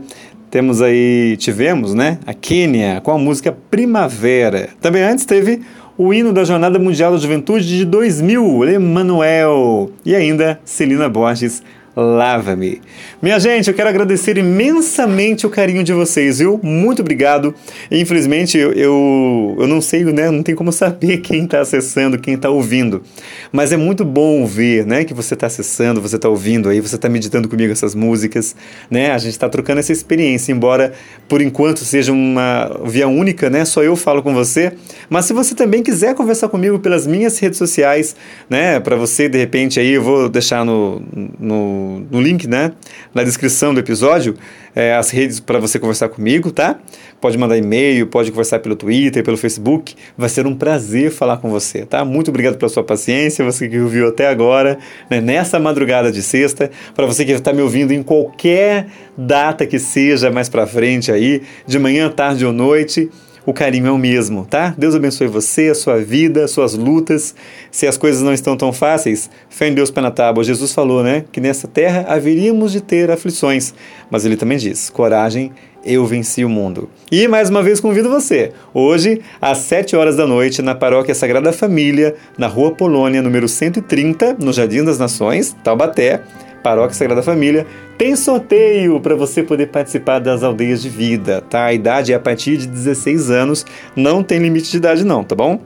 temos 0.51 0.81
aí, 0.81 1.37
tivemos, 1.37 1.93
né, 1.93 2.19
a 2.27 2.33
Quênia 2.33 2.99
com 2.99 3.09
a 3.09 3.17
música 3.17 3.55
Primavera. 3.71 4.67
Também 4.81 5.01
antes 5.01 5.23
teve 5.23 5.61
o 5.97 6.13
hino 6.13 6.33
da 6.33 6.43
Jornada 6.43 6.77
Mundial 6.77 7.13
da 7.13 7.17
Juventude 7.17 7.65
de 7.65 7.85
2000, 7.85 8.67
Emanuel. 8.67 9.91
E 10.03 10.13
ainda 10.13 10.59
Celina 10.65 11.07
Borges, 11.07 11.63
Lava-me. 11.99 12.81
Minha 13.21 13.37
gente, 13.39 13.67
eu 13.67 13.73
quero 13.73 13.89
agradecer 13.89 14.37
imensamente 14.37 15.45
o 15.45 15.49
carinho 15.49 15.83
de 15.83 15.91
vocês, 15.91 16.39
viu? 16.39 16.57
Muito 16.63 17.01
obrigado. 17.01 17.53
Infelizmente, 17.91 18.57
eu, 18.57 18.71
eu, 18.71 19.57
eu 19.59 19.67
não 19.67 19.81
sei, 19.81 20.05
né? 20.05 20.31
Não 20.31 20.41
tem 20.41 20.55
como 20.55 20.71
saber 20.71 21.17
quem 21.21 21.43
está 21.43 21.59
acessando, 21.59 22.17
quem 22.17 22.35
está 22.35 22.49
ouvindo. 22.49 23.03
Mas 23.51 23.73
é 23.73 23.77
muito 23.77 24.05
bom 24.05 24.45
ver, 24.45 24.85
né? 24.85 25.03
Que 25.03 25.13
você 25.13 25.33
está 25.33 25.47
acessando, 25.47 26.01
você 26.01 26.15
está 26.15 26.29
ouvindo 26.29 26.69
aí, 26.69 26.79
você 26.79 26.95
está 26.95 27.09
meditando 27.09 27.49
comigo 27.49 27.73
essas 27.73 27.93
músicas, 27.93 28.55
né? 28.89 29.11
A 29.11 29.17
gente 29.17 29.33
está 29.33 29.49
trocando 29.49 29.79
essa 29.79 29.91
experiência, 29.91 30.53
embora 30.53 30.93
por 31.27 31.41
enquanto 31.41 31.79
seja 31.79 32.13
uma 32.13 32.79
via 32.85 33.09
única, 33.09 33.49
né? 33.49 33.65
Só 33.65 33.83
eu 33.83 33.97
falo 33.97 34.23
com 34.23 34.33
você. 34.33 34.71
Mas 35.09 35.25
se 35.25 35.33
você 35.33 35.53
também 35.53 35.83
quiser 35.83 36.15
conversar 36.15 36.47
comigo 36.47 36.79
pelas 36.79 37.05
minhas 37.05 37.37
redes 37.39 37.57
sociais, 37.57 38.15
né? 38.49 38.79
Para 38.79 38.95
você, 38.95 39.27
de 39.27 39.37
repente, 39.37 39.79
aí 39.81 39.91
eu 39.91 40.01
vou 40.01 40.29
deixar 40.29 40.63
no, 40.63 41.01
no 41.37 41.88
no, 41.89 42.21
link, 42.21 42.47
né? 42.47 42.73
Na 43.13 43.23
descrição 43.23 43.73
do 43.73 43.79
episódio, 43.79 44.35
é, 44.75 44.93
as 44.93 45.09
redes 45.09 45.39
para 45.39 45.59
você 45.59 45.79
conversar 45.79 46.09
comigo, 46.09 46.51
tá? 46.51 46.79
Pode 47.19 47.37
mandar 47.37 47.57
e-mail, 47.57 48.07
pode 48.07 48.29
conversar 48.29 48.59
pelo 48.59 48.75
Twitter, 48.75 49.23
pelo 49.23 49.37
Facebook. 49.37 49.95
Vai 50.17 50.29
ser 50.29 50.45
um 50.45 50.55
prazer 50.55 51.11
falar 51.11 51.37
com 51.37 51.49
você, 51.49 51.85
tá? 51.85 52.05
Muito 52.05 52.29
obrigado 52.29 52.57
pela 52.57 52.69
sua 52.69 52.83
paciência, 52.83 53.43
você 53.43 53.67
que 53.67 53.79
ouviu 53.79 54.09
até 54.09 54.27
agora, 54.27 54.77
né? 55.09 55.19
nessa 55.19 55.59
madrugada 55.59 56.11
de 56.11 56.21
sexta. 56.21 56.69
Para 56.95 57.05
você 57.05 57.25
que 57.25 57.31
está 57.31 57.51
me 57.51 57.61
ouvindo 57.61 57.91
em 57.91 58.03
qualquer 58.03 58.87
data 59.17 59.65
que 59.65 59.79
seja 59.79 60.29
mais 60.29 60.49
para 60.49 60.67
frente 60.67 61.11
aí, 61.11 61.41
de 61.65 61.79
manhã, 61.79 62.09
tarde 62.09 62.45
ou 62.45 62.53
noite 62.53 63.09
o 63.49 63.53
carinho 63.53 63.87
é 63.87 63.91
o 63.91 63.97
mesmo, 63.97 64.45
tá? 64.45 64.75
Deus 64.77 64.93
abençoe 64.93 65.25
você, 65.25 65.69
a 65.69 65.75
sua 65.75 65.97
vida, 65.97 66.45
as 66.45 66.51
suas 66.51 66.75
lutas. 66.75 67.33
Se 67.71 67.87
as 67.87 67.97
coisas 67.97 68.21
não 68.21 68.31
estão 68.31 68.55
tão 68.55 68.71
fáceis, 68.71 69.27
fé 69.49 69.69
em 69.69 69.73
Deus 69.73 69.89
pé 69.89 70.01
na 70.01 70.11
tábua. 70.11 70.43
Jesus 70.43 70.71
falou, 70.71 71.01
né, 71.01 71.25
que 71.31 71.41
nessa 71.41 71.67
terra 71.67 72.05
haveríamos 72.07 72.71
de 72.71 72.79
ter 72.79 73.09
aflições, 73.09 73.73
mas 74.11 74.23
ele 74.23 74.37
também 74.37 74.59
diz: 74.59 74.91
coragem, 74.91 75.51
eu 75.83 76.05
venci 76.05 76.45
o 76.45 76.49
mundo. 76.49 76.91
E 77.11 77.27
mais 77.27 77.49
uma 77.49 77.63
vez 77.63 77.79
convido 77.79 78.07
você, 78.07 78.51
hoje, 78.71 79.19
às 79.41 79.57
7 79.57 79.95
horas 79.95 80.15
da 80.15 80.27
noite, 80.27 80.61
na 80.61 80.75
Paróquia 80.75 81.15
Sagrada 81.15 81.51
Família, 81.51 82.13
na 82.37 82.45
Rua 82.45 82.75
Polônia, 82.75 83.19
número 83.19 83.47
130, 83.47 84.35
no 84.39 84.53
Jardim 84.53 84.83
das 84.83 84.99
Nações, 84.99 85.55
Taubaté 85.63 86.21
Paróquia 86.63 86.93
Sagrada 86.93 87.21
Família, 87.23 87.65
tem 87.97 88.15
sorteio 88.15 88.99
para 88.99 89.15
você 89.15 89.43
poder 89.43 89.67
participar 89.67 90.19
das 90.19 90.43
aldeias 90.43 90.81
de 90.81 90.89
vida, 90.89 91.41
tá? 91.41 91.65
A 91.65 91.73
idade 91.73 92.13
é 92.13 92.15
a 92.15 92.19
partir 92.19 92.57
de 92.57 92.67
16 92.67 93.29
anos, 93.29 93.65
não 93.95 94.23
tem 94.23 94.39
limite 94.39 94.71
de 94.71 94.77
idade 94.77 95.03
não, 95.03 95.23
tá 95.23 95.35
bom? 95.35 95.59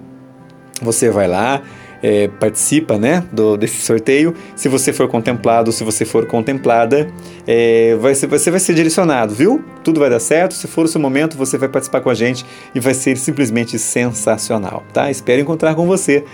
Você 0.81 1.09
vai 1.09 1.27
lá, 1.27 1.61
é, 2.03 2.27
participa 2.27 2.97
né, 2.97 3.23
do, 3.31 3.55
desse 3.55 3.81
sorteio. 3.81 4.35
Se 4.55 4.67
você 4.67 4.91
for 4.91 5.07
contemplado, 5.07 5.71
se 5.71 5.83
você 5.85 6.03
for 6.03 6.25
contemplada, 6.25 7.07
é, 7.47 7.95
vai 7.95 8.13
ser, 8.13 8.27
você 8.27 8.51
vai 8.51 8.59
ser 8.59 8.73
direcionado, 8.73 9.33
viu? 9.33 9.63
Tudo 9.83 10.01
vai 10.01 10.09
dar 10.09 10.19
certo. 10.19 10.53
Se 10.53 10.67
for 10.67 10.83
o 10.83 10.87
seu 10.87 10.99
momento, 10.99 11.37
você 11.37 11.57
vai 11.57 11.69
participar 11.69 12.01
com 12.01 12.09
a 12.09 12.13
gente 12.13 12.45
e 12.75 12.79
vai 12.79 12.93
ser 12.93 13.17
simplesmente 13.17 13.79
sensacional, 13.79 14.83
tá? 14.91 15.09
Espero 15.09 15.41
encontrar 15.41 15.75
com 15.75 15.87
você 15.87 16.25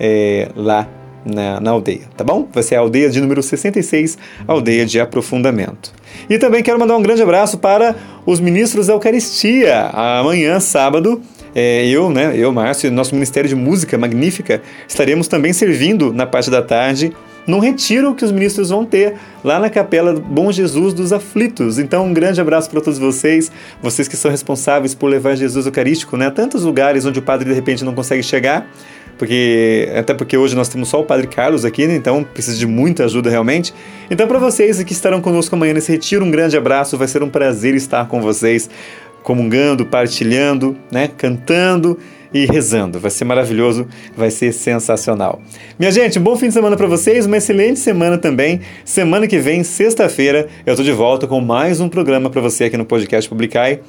é, 0.00 0.48
lá 0.56 0.88
na, 1.24 1.60
na, 1.60 1.70
aldeia, 1.70 2.02
tá 2.16 2.24
bom? 2.24 2.48
Vai 2.52 2.62
ser 2.62 2.76
a 2.76 2.80
aldeia 2.80 3.10
de 3.10 3.20
número 3.20 3.42
66, 3.42 4.18
aldeia 4.46 4.86
de 4.86 5.00
aprofundamento. 5.00 5.92
E 6.28 6.38
também 6.38 6.62
quero 6.62 6.78
mandar 6.78 6.96
um 6.96 7.02
grande 7.02 7.22
abraço 7.22 7.58
para 7.58 7.96
os 8.24 8.40
ministros 8.40 8.86
da 8.86 8.94
Eucaristia. 8.94 9.90
Amanhã, 9.92 10.58
sábado, 10.60 11.20
é, 11.54 11.86
eu, 11.86 12.10
né, 12.10 12.32
eu, 12.36 12.52
Márcio, 12.52 12.88
e 12.88 12.90
nosso 12.90 13.14
Ministério 13.14 13.48
de 13.48 13.54
Música 13.54 13.96
Magnífica, 13.98 14.62
estaremos 14.86 15.28
também 15.28 15.52
servindo 15.52 16.12
na 16.12 16.26
parte 16.26 16.50
da 16.50 16.62
tarde 16.62 17.12
num 17.48 17.58
retiro 17.60 18.14
que 18.14 18.24
os 18.24 18.30
ministros 18.30 18.68
vão 18.68 18.84
ter 18.84 19.14
lá 19.42 19.58
na 19.58 19.70
Capela 19.70 20.12
Bom 20.12 20.52
Jesus 20.52 20.92
dos 20.92 21.14
Aflitos. 21.14 21.78
Então, 21.78 22.04
um 22.04 22.12
grande 22.12 22.38
abraço 22.40 22.68
para 22.68 22.80
todos 22.80 22.98
vocês, 22.98 23.50
vocês 23.82 24.06
que 24.06 24.16
são 24.16 24.30
responsáveis 24.30 24.94
por 24.94 25.06
levar 25.06 25.34
Jesus 25.34 25.64
Eucarístico 25.64 26.16
né, 26.18 26.26
a 26.26 26.30
tantos 26.30 26.62
lugares 26.62 27.06
onde 27.06 27.18
o 27.18 27.22
padre 27.22 27.48
de 27.48 27.54
repente 27.54 27.84
não 27.84 27.94
consegue 27.94 28.22
chegar 28.22 28.70
porque 29.18 29.88
até 29.96 30.14
porque 30.14 30.36
hoje 30.36 30.54
nós 30.54 30.68
temos 30.68 30.88
só 30.88 31.00
o 31.00 31.04
Padre 31.04 31.26
Carlos 31.26 31.64
aqui, 31.64 31.86
né? 31.86 31.96
então 31.96 32.24
precisa 32.24 32.56
de 32.56 32.66
muita 32.66 33.04
ajuda 33.04 33.28
realmente. 33.28 33.74
Então 34.10 34.26
para 34.26 34.38
vocês 34.38 34.82
que 34.82 34.92
estarão 34.92 35.20
conosco 35.20 35.54
amanhã 35.54 35.74
nesse 35.74 35.90
retiro, 35.90 36.24
um 36.24 36.30
grande 36.30 36.56
abraço, 36.56 36.96
vai 36.96 37.08
ser 37.08 37.22
um 37.22 37.28
prazer 37.28 37.74
estar 37.74 38.06
com 38.08 38.20
vocês, 38.20 38.70
comungando, 39.22 39.84
partilhando, 39.84 40.76
né, 40.90 41.10
cantando 41.16 41.98
e 42.32 42.46
rezando. 42.46 42.98
Vai 42.98 43.10
ser 43.10 43.24
maravilhoso, 43.24 43.86
vai 44.16 44.30
ser 44.30 44.52
sensacional. 44.52 45.40
Minha 45.78 45.90
gente, 45.90 46.18
um 46.18 46.22
bom 46.22 46.36
fim 46.36 46.48
de 46.48 46.54
semana 46.54 46.76
para 46.76 46.86
vocês, 46.86 47.26
uma 47.26 47.36
excelente 47.36 47.78
semana 47.78 48.18
também. 48.18 48.60
Semana 48.84 49.26
que 49.26 49.38
vem, 49.38 49.62
sexta-feira, 49.64 50.48
eu 50.66 50.76
tô 50.76 50.82
de 50.82 50.92
volta 50.92 51.26
com 51.26 51.40
mais 51.40 51.80
um 51.80 51.88
programa 51.88 52.30
para 52.30 52.40
você 52.40 52.64
aqui 52.64 52.76
no 52.76 52.84
podcast 52.84 53.28
Publicai. 53.28 53.80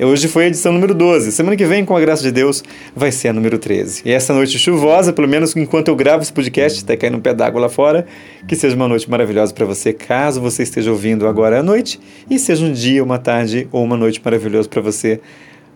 Hoje 0.00 0.28
foi 0.28 0.44
a 0.44 0.46
edição 0.46 0.72
número 0.72 0.94
12. 0.94 1.32
Semana 1.32 1.56
que 1.56 1.64
vem, 1.64 1.84
com 1.84 1.96
a 1.96 2.00
graça 2.00 2.22
de 2.22 2.30
Deus, 2.30 2.62
vai 2.94 3.10
ser 3.10 3.28
a 3.28 3.32
número 3.32 3.58
13. 3.58 4.02
E 4.04 4.12
essa 4.12 4.32
noite 4.32 4.56
chuvosa, 4.56 5.12
pelo 5.12 5.26
menos 5.26 5.56
enquanto 5.56 5.88
eu 5.88 5.96
gravo 5.96 6.22
esse 6.22 6.32
podcast, 6.32 6.78
está 6.78 6.96
caindo 6.96 7.16
um 7.16 7.20
pé 7.20 7.34
d'água 7.34 7.60
lá 7.60 7.68
fora, 7.68 8.06
que 8.46 8.54
seja 8.54 8.76
uma 8.76 8.86
noite 8.86 9.10
maravilhosa 9.10 9.52
para 9.52 9.66
você, 9.66 9.92
caso 9.92 10.40
você 10.40 10.62
esteja 10.62 10.92
ouvindo 10.92 11.26
agora 11.26 11.58
à 11.58 11.62
noite, 11.64 11.98
e 12.30 12.38
seja 12.38 12.64
um 12.64 12.72
dia, 12.72 13.02
uma 13.02 13.18
tarde 13.18 13.66
ou 13.72 13.82
uma 13.82 13.96
noite 13.96 14.20
maravilhosa 14.24 14.68
para 14.68 14.80
você 14.80 15.20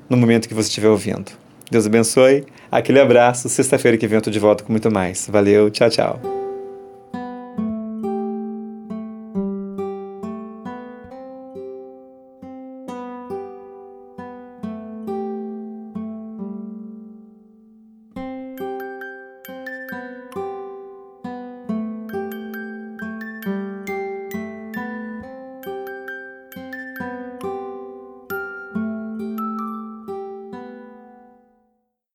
no 0.09 0.17
momento 0.17 0.47
que 0.47 0.55
você 0.55 0.69
estiver 0.69 0.89
ouvindo. 0.89 1.33
Deus 1.69 1.87
abençoe. 1.87 2.45
Aquele 2.71 3.01
abraço. 3.01 3.49
Sexta-feira 3.49 3.97
que 3.97 4.07
vem 4.07 4.17
eu 4.17 4.23
tô 4.23 4.31
de 4.31 4.39
volta 4.39 4.63
com 4.63 4.73
muito 4.73 4.91
mais. 4.91 5.27
Valeu, 5.31 5.71
tchau, 5.71 5.91
tchau. 5.91 6.42